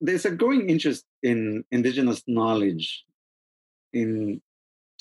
[0.00, 3.04] There's a growing interest in indigenous knowledge
[3.92, 4.40] in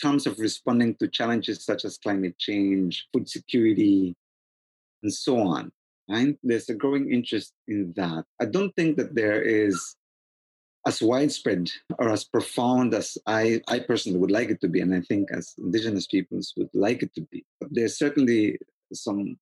[0.02, 4.16] terms of responding to challenges such as climate change, food security,
[5.04, 5.72] and so on.
[6.10, 8.26] And there's a growing interest in that.
[8.42, 9.96] I don't think that there is
[10.88, 14.96] as widespread or as profound as I, I personally would like it to be, and
[14.96, 17.46] I think as indigenous peoples would like it to be.
[17.60, 18.58] But there's certainly
[18.94, 19.38] some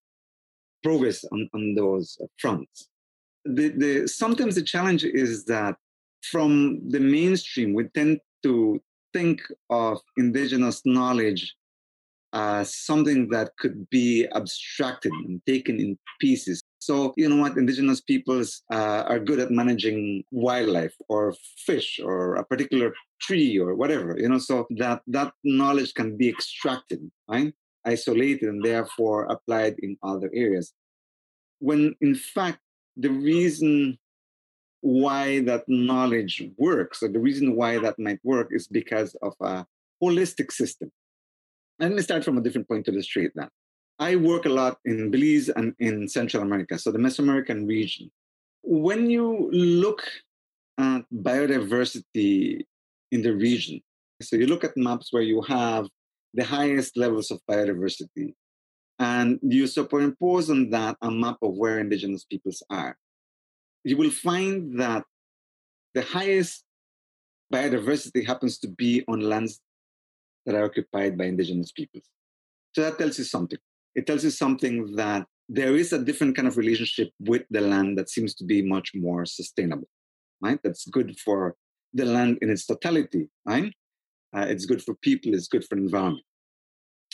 [0.84, 2.88] progress on, on those fronts.
[3.46, 5.76] The, the, sometimes the challenge is that
[6.24, 8.82] from the mainstream, we tend to
[9.14, 11.56] think of indigenous knowledge
[12.36, 16.62] uh, something that could be abstracted and taken in pieces.
[16.80, 21.34] So, you know what, indigenous peoples uh, are good at managing wildlife or
[21.66, 26.28] fish or a particular tree or whatever, you know, so that that knowledge can be
[26.28, 27.54] extracted, right?
[27.86, 30.74] Isolated and therefore applied in other areas.
[31.60, 32.60] When in fact,
[32.98, 33.98] the reason
[34.82, 39.66] why that knowledge works, or the reason why that might work, is because of a
[40.04, 40.92] holistic system
[41.80, 43.50] let me start from a different point to illustrate that.
[44.00, 48.12] I work a lot in Belize and in Central America, so the Mesoamerican region.
[48.64, 50.04] When you look
[50.78, 52.62] at biodiversity
[53.12, 53.82] in the region,
[54.22, 55.88] so you look at maps where you have
[56.34, 58.34] the highest levels of biodiversity,
[59.00, 62.98] and you superimpose on that a map of where indigenous peoples are,
[63.84, 65.04] you will find that
[65.94, 66.64] the highest
[67.54, 69.62] biodiversity happens to be on lands
[70.46, 72.10] that are occupied by indigenous peoples.
[72.74, 73.60] So that tells you something.
[73.96, 77.98] It tells you something that there is a different kind of relationship with the land
[77.98, 79.88] that seems to be much more sustainable,
[80.42, 80.60] right?
[80.64, 81.56] That's good for
[81.94, 83.72] the land in its totality, right?
[84.36, 86.26] Uh, it's good for people, it's good for environment.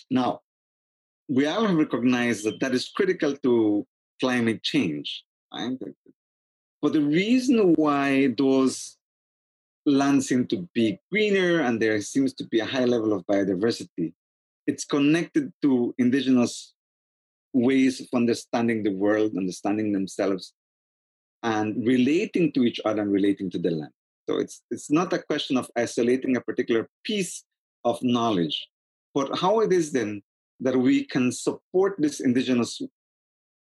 [0.10, 0.40] Now,
[1.30, 3.86] we all recognize that that is critical to
[4.20, 5.24] climate change,
[5.54, 5.78] right?
[6.82, 8.98] But the reason why those
[9.86, 14.14] land seem to be greener and there seems to be a high level of biodiversity.
[14.68, 16.74] It's connected to indigenous
[17.54, 20.54] ways of understanding the world, understanding themselves,
[21.44, 23.92] and relating to each other and relating to the land.
[24.30, 27.44] So it's it's not a question of isolating a particular piece
[27.84, 28.68] of knowledge,
[29.16, 30.22] but how it is then
[30.60, 32.80] that we can support this indigenous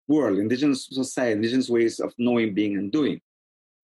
[0.07, 3.21] world, indigenous society, indigenous ways of knowing, being, and doing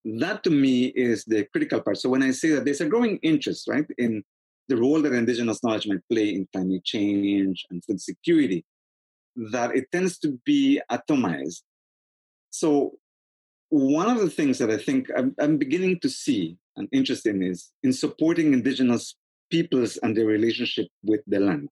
[0.04, 1.98] that to me is the critical part.
[1.98, 4.22] So when I say that there's a growing interest, right, in
[4.68, 8.64] the role that indigenous knowledge might play in climate change and food security,
[9.52, 11.62] that it tends to be atomized.
[12.50, 12.92] So
[13.70, 17.42] one of the things that I think I'm, I'm beginning to see and interest in
[17.42, 19.16] is in supporting indigenous
[19.50, 21.68] peoples and their relationship with the land.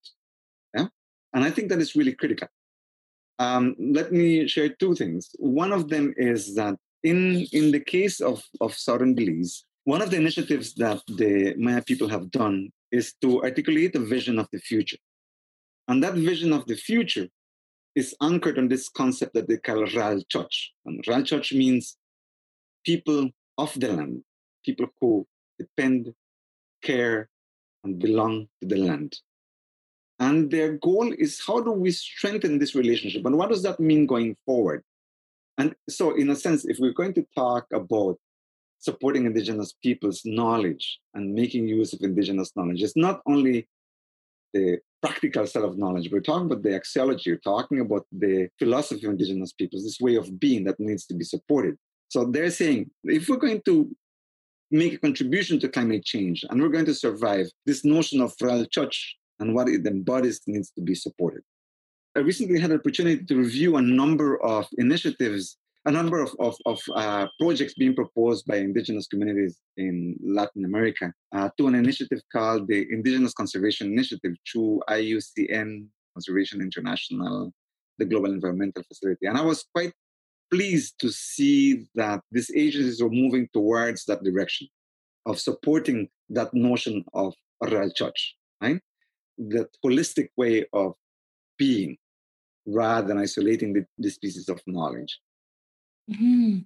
[0.74, 0.86] Yeah?
[1.32, 2.48] And I think that is really critical.
[3.38, 5.30] Um, let me share two things.
[5.38, 10.10] One of them is that in, in the case of, of southern Belize, one of
[10.10, 14.58] the initiatives that the Maya people have done is to articulate a vision of the
[14.58, 14.96] future.
[15.88, 17.28] And that vision of the future
[17.94, 20.70] is anchored on this concept that they call Ral Ch'och'.
[20.84, 21.96] And Ral Ch'och' means
[22.84, 24.22] people of the land,
[24.64, 25.26] people who
[25.58, 26.12] depend,
[26.82, 27.28] care,
[27.84, 29.16] and belong to the land.
[30.18, 33.24] And their goal is how do we strengthen this relationship?
[33.24, 34.82] And what does that mean going forward?
[35.58, 38.18] And so, in a sense, if we're going to talk about
[38.78, 43.68] supporting Indigenous people's knowledge and making use of Indigenous knowledge, it's not only
[44.52, 49.06] the practical set of knowledge, we're talking about the axiology, we're talking about the philosophy
[49.06, 51.76] of Indigenous peoples, this way of being that needs to be supported.
[52.08, 53.90] So they're saying if we're going to
[54.70, 58.64] make a contribution to climate change and we're going to survive, this notion of Ral
[58.66, 58.96] Ch'och'
[59.38, 61.42] and what it embodies needs to be supported.
[62.16, 66.56] I recently had an opportunity to review a number of initiatives, a number of, of,
[66.64, 72.22] of uh, projects being proposed by indigenous communities in Latin America uh, to an initiative
[72.32, 77.52] called the Indigenous Conservation Initiative through IUCN, Conservation International,
[77.98, 79.26] the Global Environmental Facility.
[79.26, 79.92] And I was quite
[80.50, 84.68] pleased to see that these agencies are moving towards that direction
[85.26, 88.12] of supporting that notion of Ral Ch'och',
[88.62, 88.80] right?
[89.36, 90.94] That holistic way of
[91.58, 91.98] being
[92.66, 95.20] rather than isolating the, these pieces of knowledge.
[96.10, 96.58] Mm-hmm.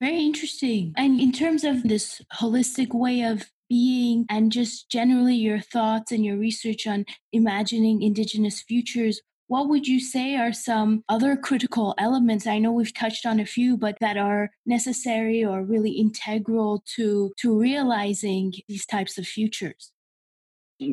[0.00, 0.92] Very interesting.
[0.96, 6.24] And in terms of this holistic way of being and just generally your thoughts and
[6.24, 12.46] your research on imagining Indigenous futures, what would you say are some other critical elements?
[12.46, 17.32] I know we've touched on a few, but that are necessary or really integral to,
[17.38, 19.92] to realizing these types of futures.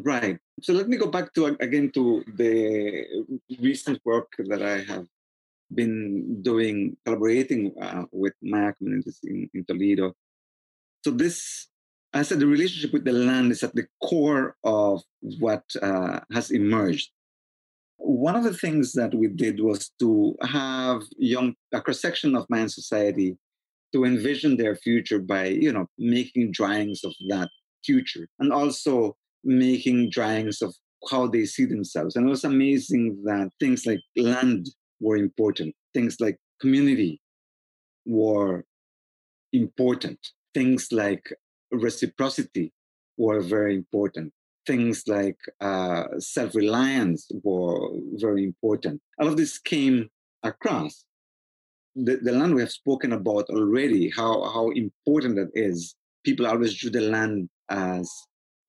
[0.05, 0.38] Right.
[0.62, 3.26] So let me go back to again to the
[3.60, 5.08] recent work that I have
[5.74, 10.14] been doing, collaborating uh, with Maya communities in, in Toledo.
[11.04, 11.68] So this,
[12.14, 15.01] I said, the relationship with the land is at the core of
[15.39, 17.10] what uh, has emerged
[18.04, 22.45] one of the things that we did was to have young a cross section of
[22.49, 23.38] Mayan society
[23.93, 27.49] to envision their future by you know making drawings of that
[27.84, 30.74] future and also making drawings of
[31.10, 34.68] how they see themselves and it was amazing that things like land
[35.02, 37.20] were important things like community
[38.06, 38.64] were
[39.52, 40.20] important
[40.54, 41.34] things like
[41.72, 42.72] reciprocity
[43.18, 44.32] were very important
[44.66, 49.02] things like uh, self reliance were very important.
[49.20, 50.10] All of this came
[50.44, 51.06] across.
[51.96, 55.96] The, the land we have spoken about already, how, how important that is.
[56.26, 58.10] People always drew the land as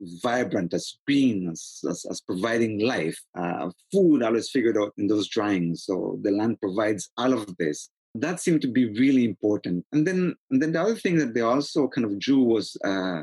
[0.00, 3.18] vibrant, as being, as, as, as providing life.
[3.38, 5.84] Uh, food always figured out in those drawings.
[5.84, 7.90] So the land provides all of this.
[8.14, 9.84] That seemed to be really important.
[9.92, 13.22] And then, and then the other thing that they also kind of drew was uh,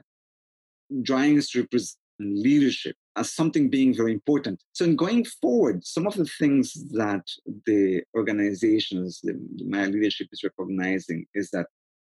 [1.01, 4.61] drawings represent leadership as something being very important.
[4.73, 7.23] So, in going forward, some of the things that
[7.65, 9.33] the organizations, the,
[9.67, 11.67] my leadership is recognizing is that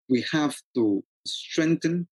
[0.09, 2.07] we have to strengthen,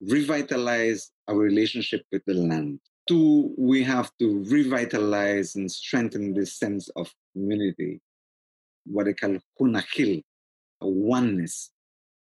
[0.00, 2.80] revitalize our relationship with the land.
[3.08, 8.00] Two, we have to revitalize and strengthen the sense of community,
[8.84, 10.22] what they call hunahil,
[10.80, 11.70] oneness.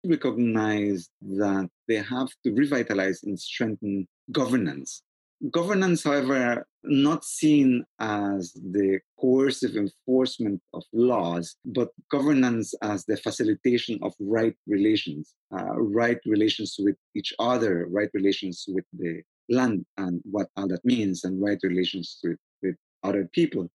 [0.05, 5.03] Recognize that they have to revitalize and strengthen governance.
[5.51, 13.99] Governance, however, not seen as the coercive enforcement of laws, but governance as the facilitation
[14.03, 20.21] of right relations, uh, right relations with each other, right relations with the land and
[20.25, 23.69] what all that means, and right relations with, with other people.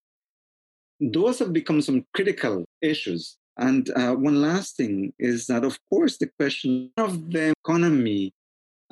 [1.00, 6.16] Those have become some critical issues and uh, one last thing is that, of course,
[6.16, 8.32] the question of the economy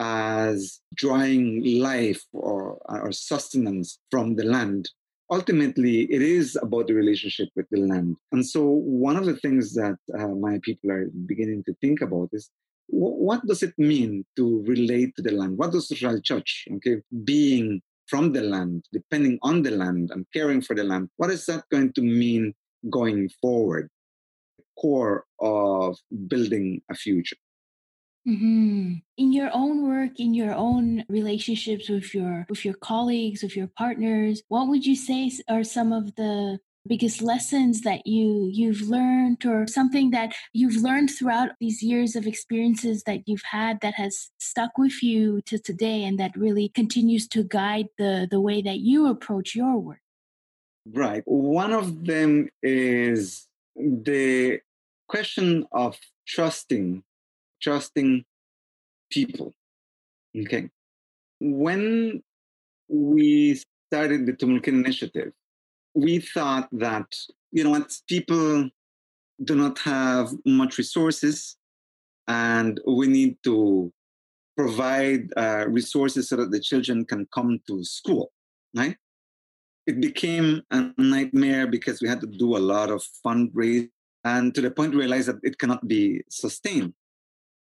[0.00, 4.88] as drawing life or, or sustenance from the land.
[5.30, 8.16] Ultimately, it is about the relationship with the land.
[8.32, 12.30] And so, one of the things that uh, my people are beginning to think about
[12.32, 12.50] is
[12.88, 15.56] what does it mean to relate to the land?
[15.56, 20.60] What does Ral Ch'och', okay, being from the land, depending on the land and caring
[20.60, 22.52] for the land, what is that going to mean
[22.90, 23.88] going forward?
[24.76, 25.96] Core of
[26.26, 27.36] building a future.
[28.30, 28.94] Mm-hmm.
[29.16, 33.66] In your own work, in your own relationships with your with your colleagues, with your
[33.66, 39.44] partners, what would you say are some of the biggest lessons that you you've learned
[39.44, 44.30] or something that you've learned throughout these years of experiences that you've had that has
[44.38, 48.78] stuck with you to today and that really continues to guide the the way that
[48.78, 50.00] you approach your work
[50.86, 54.58] right one of them is the
[55.06, 57.02] question of trusting
[57.60, 58.24] trusting
[59.10, 59.54] people
[60.36, 60.68] okay
[61.40, 62.22] when
[62.88, 65.32] we started the Tumul K'in initiative
[65.94, 67.16] we thought that,
[67.52, 68.70] you know what, people
[69.42, 71.56] do not have much resources
[72.28, 73.92] and we need to
[74.56, 78.30] provide uh, resources so that the children can come to school,
[78.76, 78.96] right?
[79.86, 83.90] It became a nightmare because we had to do a lot of fundraising
[84.22, 86.92] and to the point we realized that it cannot be sustained.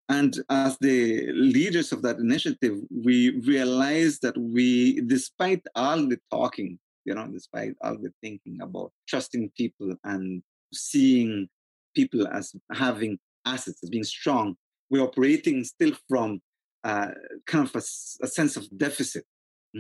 [0.09, 6.79] And as the leaders of that initiative, we realized that we, despite all the talking
[7.09, 10.43] you know, despite all the thinking about trusting people and
[10.75, 11.49] seeing
[11.97, 14.55] people as having assets, as being strong,
[14.91, 16.43] we're operating still from
[16.85, 17.09] uh,
[17.47, 17.85] kind of a,
[18.25, 19.25] a, sense of deficit.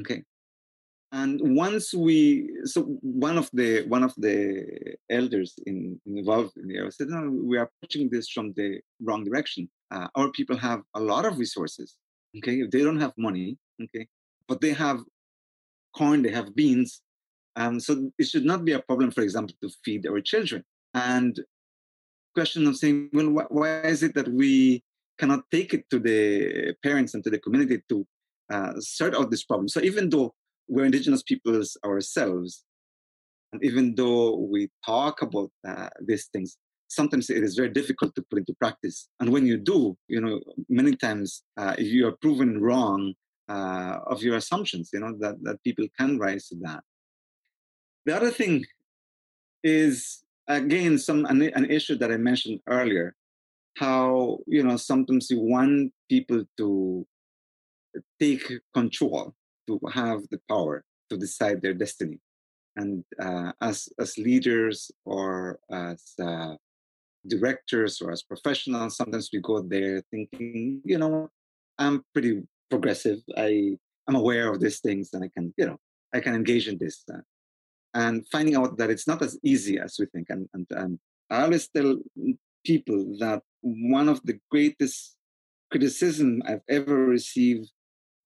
[0.01, 0.23] Okay.
[1.11, 6.77] And once we, so one of the one of the elders in, involved in the
[6.77, 9.71] area said, "No, we are approaching this from the wrong direction.
[9.91, 11.97] Uh, our people have a lot of resources.
[12.37, 13.57] Okay, they don't have money.
[13.83, 14.07] Okay,
[14.47, 15.01] but they have
[15.97, 17.01] corn, they have beans,
[17.59, 20.65] um, so it should not be a problem, for example, to feed our children.
[20.95, 21.39] And
[22.35, 24.85] question of saying, well, wh- why is it that we
[25.19, 28.07] cannot take it to the parents and to the community to
[28.53, 29.67] uh, sort out this problem?
[29.69, 30.35] So even though
[30.69, 32.65] we're indigenous peoples ourselves,
[33.53, 36.57] and even though we talk about uh, these things,
[36.89, 39.09] sometimes it is very difficult to put into practice.
[39.21, 43.15] And when you do, you know, many times uh, you are proven wrong
[43.49, 46.83] uh, of your assumptions, you know, that, that people can rise to that.
[48.05, 48.65] The other thing
[49.63, 53.15] is again some an, an issue that I mentioned earlier,
[53.77, 57.07] how you know sometimes you want people to
[58.21, 59.35] take control,
[59.69, 62.19] to have the power to decide their destiny,
[62.77, 66.55] and uh, as as leaders or as uh,
[67.27, 71.31] directors or as professionals, sometimes we go there thinking, you know,
[71.79, 73.21] I'm pretty progressive.
[73.37, 75.79] I I'm aware of these things, and I can, you know,
[76.13, 77.05] I can engage in this.
[77.13, 77.23] Uh,
[77.95, 80.27] and finding out that it's not as easy as we think.
[80.31, 80.99] And, and, and
[81.31, 81.97] I always tell
[82.65, 85.17] people that one of the greatest
[85.71, 87.71] criticism I've ever received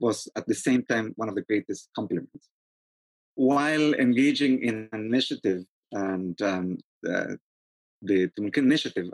[0.06, 2.44] was at the same time one of the greatest compliments.
[3.34, 6.66] While engaging in an initiative and um,
[7.02, 7.38] the,
[8.02, 9.08] the Tumul K'in initiative,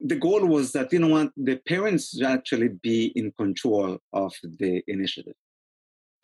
[0.00, 4.82] the goal was that, you know what, the parents actually be in control of the
[4.86, 5.38] initiative.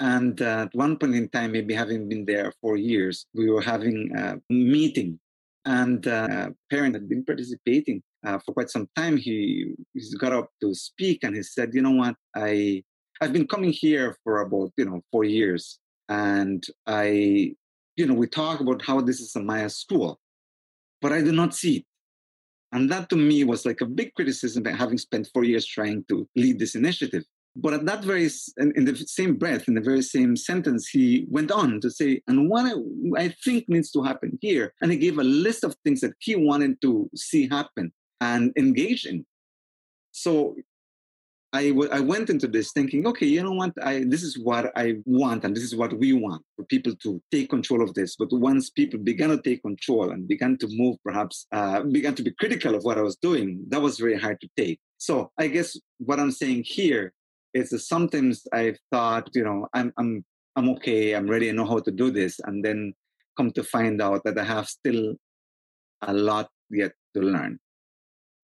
[0.00, 3.62] And uh, at one point in time, maybe having been there for years, we were
[3.74, 5.18] having a meeting,
[5.64, 9.16] and uh, a parent had been participating uh, for quite some time.
[9.16, 12.16] He, he got up to speak, and he said, "You know what?
[12.34, 12.82] I
[13.24, 15.78] I've been coming here for about you know four years,
[16.10, 17.54] and I,
[17.96, 20.20] you know, we talk about how this is a Maya school,
[21.00, 21.84] but I do not see it."
[22.72, 26.28] And that to me was like a big criticism, having spent four years trying to
[26.36, 27.24] lead this initiative.
[27.56, 31.50] But at that very, in the same breath, in the very same sentence, he went
[31.50, 32.74] on to say, and what I,
[33.24, 34.74] I think needs to happen here.
[34.82, 39.06] And he gave a list of things that he wanted to see happen and engage
[39.06, 39.24] in.
[40.10, 40.56] So
[41.54, 43.72] I, w- I went into this thinking, okay, you know what?
[43.80, 47.22] I, this is what I want, and this is what we want for people to
[47.30, 48.16] take control of this.
[48.16, 52.24] But once people began to take control and began to move, perhaps uh, began to
[52.24, 54.80] be critical of what I was doing, that was very hard to take.
[54.98, 57.12] So I guess what I'm saying here
[57.54, 60.24] is that sometimes I've thought, you know, I'm I'm
[60.56, 62.94] I'm okay, I'm ready, I know how to do this, and then
[63.36, 65.14] come to find out that I have still
[66.02, 67.60] a lot yet to learn.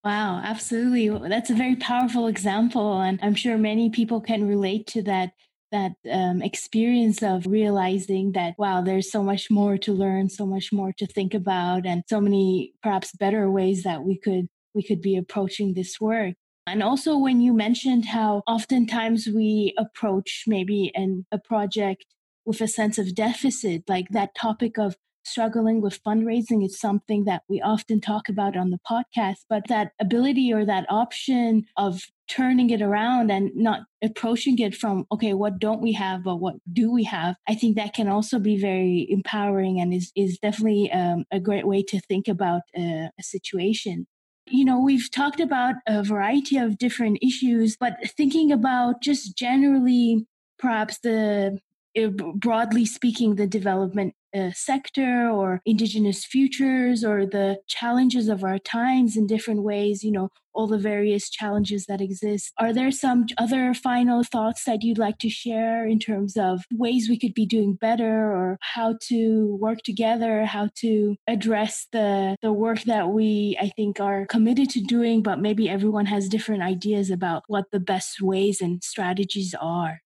[0.04, 1.28] Wow, absolutely.
[1.28, 5.32] That's a very powerful example, and I'm sure many people can relate to that
[5.72, 10.72] that um, experience of realizing that wow there's so much more to learn so much
[10.72, 15.00] more to think about and so many perhaps better ways that we could we could
[15.00, 16.34] be approaching this work
[16.66, 22.04] and also, when you mentioned how oftentimes we approach maybe an, a project
[22.44, 24.94] with a sense of deficit, like that topic of
[25.24, 29.44] struggling with fundraising is something that we often talk about on the podcast.
[29.48, 35.04] But that ability or that option of turning it around and not approaching it from,
[35.10, 37.36] okay, what don't we have, but what do we have?
[37.48, 41.66] I think that can also be very empowering and is, is definitely um, a great
[41.66, 44.06] way to think about a, situation
[44.46, 50.26] You know, we've talked about a variety of different issues, but thinking about just generally
[50.58, 51.58] perhaps the
[52.00, 54.14] uh, broadly speaking, the development
[54.54, 60.28] sector or indigenous futures or the challenges of our times in different ways, you know,
[60.52, 62.52] all the various challenges that exist.
[62.58, 67.08] Are there some other final thoughts that you'd like to share in terms of ways
[67.08, 72.52] we could be doing better or how to work together, how to address the, the
[72.52, 77.10] work that we, I think, are committed to doing, but maybe everyone has different ideas
[77.10, 80.00] about what the best ways and strategies are?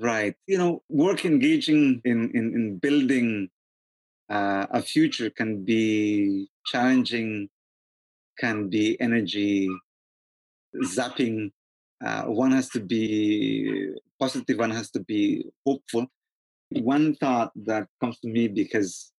[0.00, 0.34] Right.
[0.46, 3.50] You know, work engaging in, in, in building
[4.30, 7.50] uh, a future can be challenging,
[8.38, 9.68] can be energy
[10.84, 11.52] zapping.
[12.02, 16.06] Uh, one has to be positive, one has to be hopeful.
[16.70, 19.12] One thought that comes to me because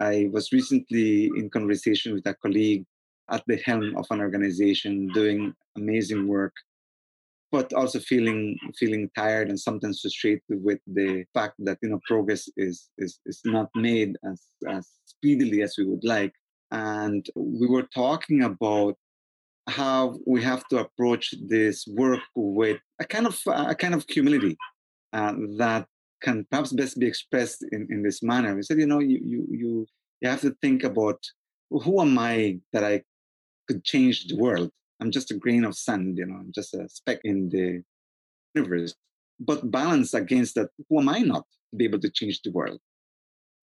[0.00, 2.84] I was recently in conversation with a colleague
[3.30, 6.54] at the helm of an organization doing amazing work
[7.54, 8.40] but also feeling
[8.80, 13.40] feeling tired and sometimes frustrated with the fact that you know progress is is, is
[13.44, 14.40] not made as,
[14.76, 16.34] as speedily as we would like
[16.72, 18.94] and we were talking about
[19.68, 24.56] how we have to approach this work with a kind of a kind of humility
[25.12, 25.86] uh, that
[26.22, 28.54] can perhaps best be expressed in, in this manner.
[28.54, 29.86] We said, you know, you, you you
[30.20, 31.20] you have to think about
[31.70, 33.02] who am I that I
[33.68, 34.70] could change the world
[35.00, 37.82] I'm just a grain of sand, you know, I'm just a speck in the
[38.54, 38.94] universe.
[39.40, 42.80] But balance against that, who am I not to be able to change the world?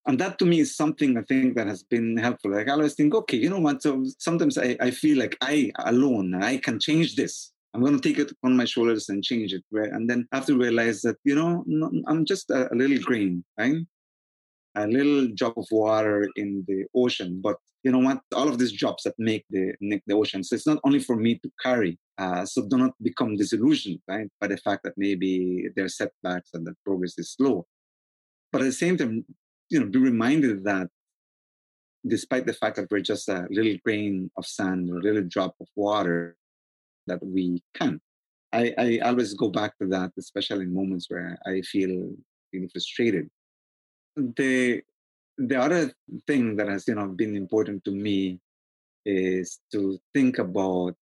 [0.07, 2.51] And that to me is something I think that has been helpful.
[2.51, 3.81] Like I always think, okay, you know what?
[3.81, 7.53] So sometimes I, I feel like I alone, I can change this.
[7.73, 9.63] I'm going to take it on my shoulders and change it.
[9.71, 9.91] Right?
[9.91, 11.63] And then I have to realize that, you know,
[12.07, 13.75] I'm just a, a little grain, right?
[14.75, 18.71] A little drop of water in the ocean, but you know what all of these
[18.71, 20.43] jobs that make the make the ocean.
[20.43, 24.29] So it's not only for me to carry uh, so do not become disillusioned right
[24.39, 27.65] by the fact that maybe there are setbacks and that progress is slow.
[28.51, 29.25] But at the same time
[29.69, 30.89] you know be reminded that
[32.07, 35.55] despite the fact that we're just a little grain of sand or a little drop
[35.61, 36.35] of water
[37.07, 38.01] that we can
[38.53, 42.11] I, I always go back to that especially in moments where i feel
[42.51, 43.29] feeling frustrated.
[44.15, 44.81] The
[45.47, 45.91] the other
[46.27, 48.39] thing that has you know been important to me
[49.05, 50.95] is to think about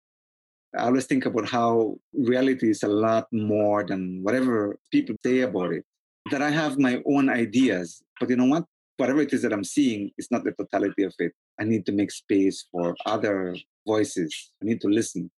[0.78, 5.74] I always think about how reality is a lot more than whatever people say about
[5.74, 5.84] it.
[6.30, 8.66] That I have my own ideas, but you know what?
[8.98, 11.32] Whatever it is that I'm seeing is not the totality of it.
[11.60, 13.56] I need to make space for other
[13.88, 14.52] voices.
[14.62, 15.32] I need to listen.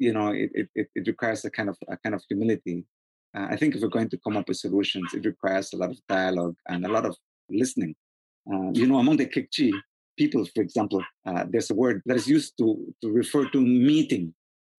[0.00, 2.84] You know, it, it, it requires a kind of a kind of humility.
[3.36, 5.90] Uh, I think if we're going to come up with solutions, it requires a lot
[5.90, 7.16] of dialogue and a lot of
[7.48, 7.94] listening.
[8.52, 9.72] Uh, you know, among the Kekchi
[10.16, 14.34] people, for example, uh, there's a word that is used to, to refer to meeting,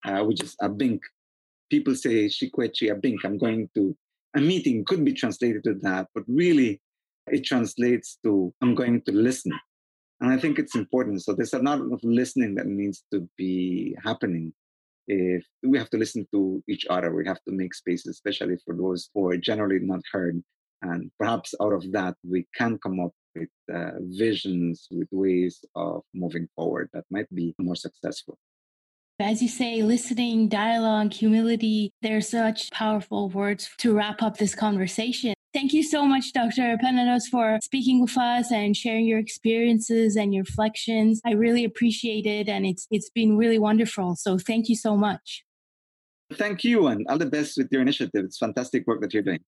[0.06, 0.70] uh, which is a.
[1.70, 3.28] People say shikwechi a.
[3.28, 3.96] I'm going to
[4.36, 6.82] a meeting could be translated to that, but really
[7.28, 9.52] it translates to I'm going to listen.
[10.22, 11.24] And I think it's important.
[11.24, 14.54] So there's a lot of listening that needs to be happening.
[15.08, 18.76] If we have to listen to each other, we have to make space, especially for
[18.76, 20.42] those who are generally not heard.
[20.84, 26.04] And perhaps out of that, we can come up with uh, visions, with ways of
[26.14, 28.38] moving forward that might be more successful.
[29.20, 35.36] As you say, listening, dialogue, humility, they're such powerful words to wrap up this conversation.
[35.54, 36.78] Thank you so much, Dr.
[36.78, 41.22] Penados, for speaking with us and sharing your experiences and your reflections.
[41.26, 44.16] I really appreciate it, and it's it's been really wonderful.
[44.16, 45.44] So thank you so much.
[46.34, 48.26] Thank you, and all the best with your initiative.
[48.26, 49.42] It's fantastic work that you're doing.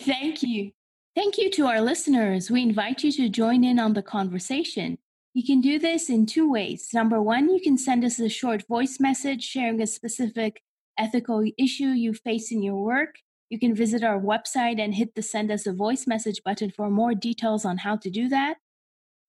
[0.00, 0.72] Thank you.
[1.16, 2.50] Thank you to our listeners.
[2.50, 4.98] We invite you to join in on the conversation.
[5.32, 6.90] You can do this in two ways.
[6.92, 10.60] Number one, you can send us a short voice message sharing a specific
[10.98, 13.14] ethical issue you face in your work.
[13.48, 16.90] You can visit our website and hit the send us a voice message button for
[16.90, 18.58] more details on how to do that.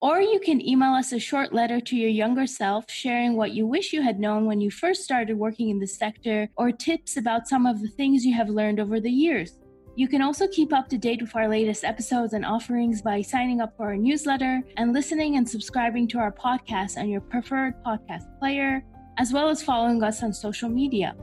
[0.02, 3.66] Or you can email us a short letter to your younger self sharing what you
[3.66, 7.48] wish you had known when you first started working in the sector or tips about
[7.48, 9.58] some of the things you have learned over the years.
[9.98, 13.62] You can also keep up to date with our latest episodes and offerings by signing
[13.62, 18.26] up for our newsletter and listening and subscribing to our podcast on your preferred podcast
[18.38, 18.84] player,
[19.18, 21.16] as well as following us on social media.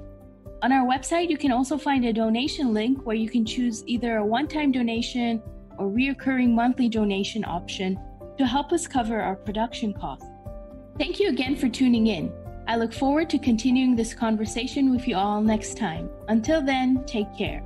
[0.63, 4.17] On our website, you can also find a donation link where you can choose either
[4.17, 5.41] a one time donation
[5.79, 7.97] or reoccurring monthly donation option
[8.39, 10.27] to help us cover our production costs.
[10.99, 12.33] Thank you again for tuning in.
[12.67, 16.11] I look forward to continuing this conversation with you all next time.
[16.27, 17.63] Until then, take care.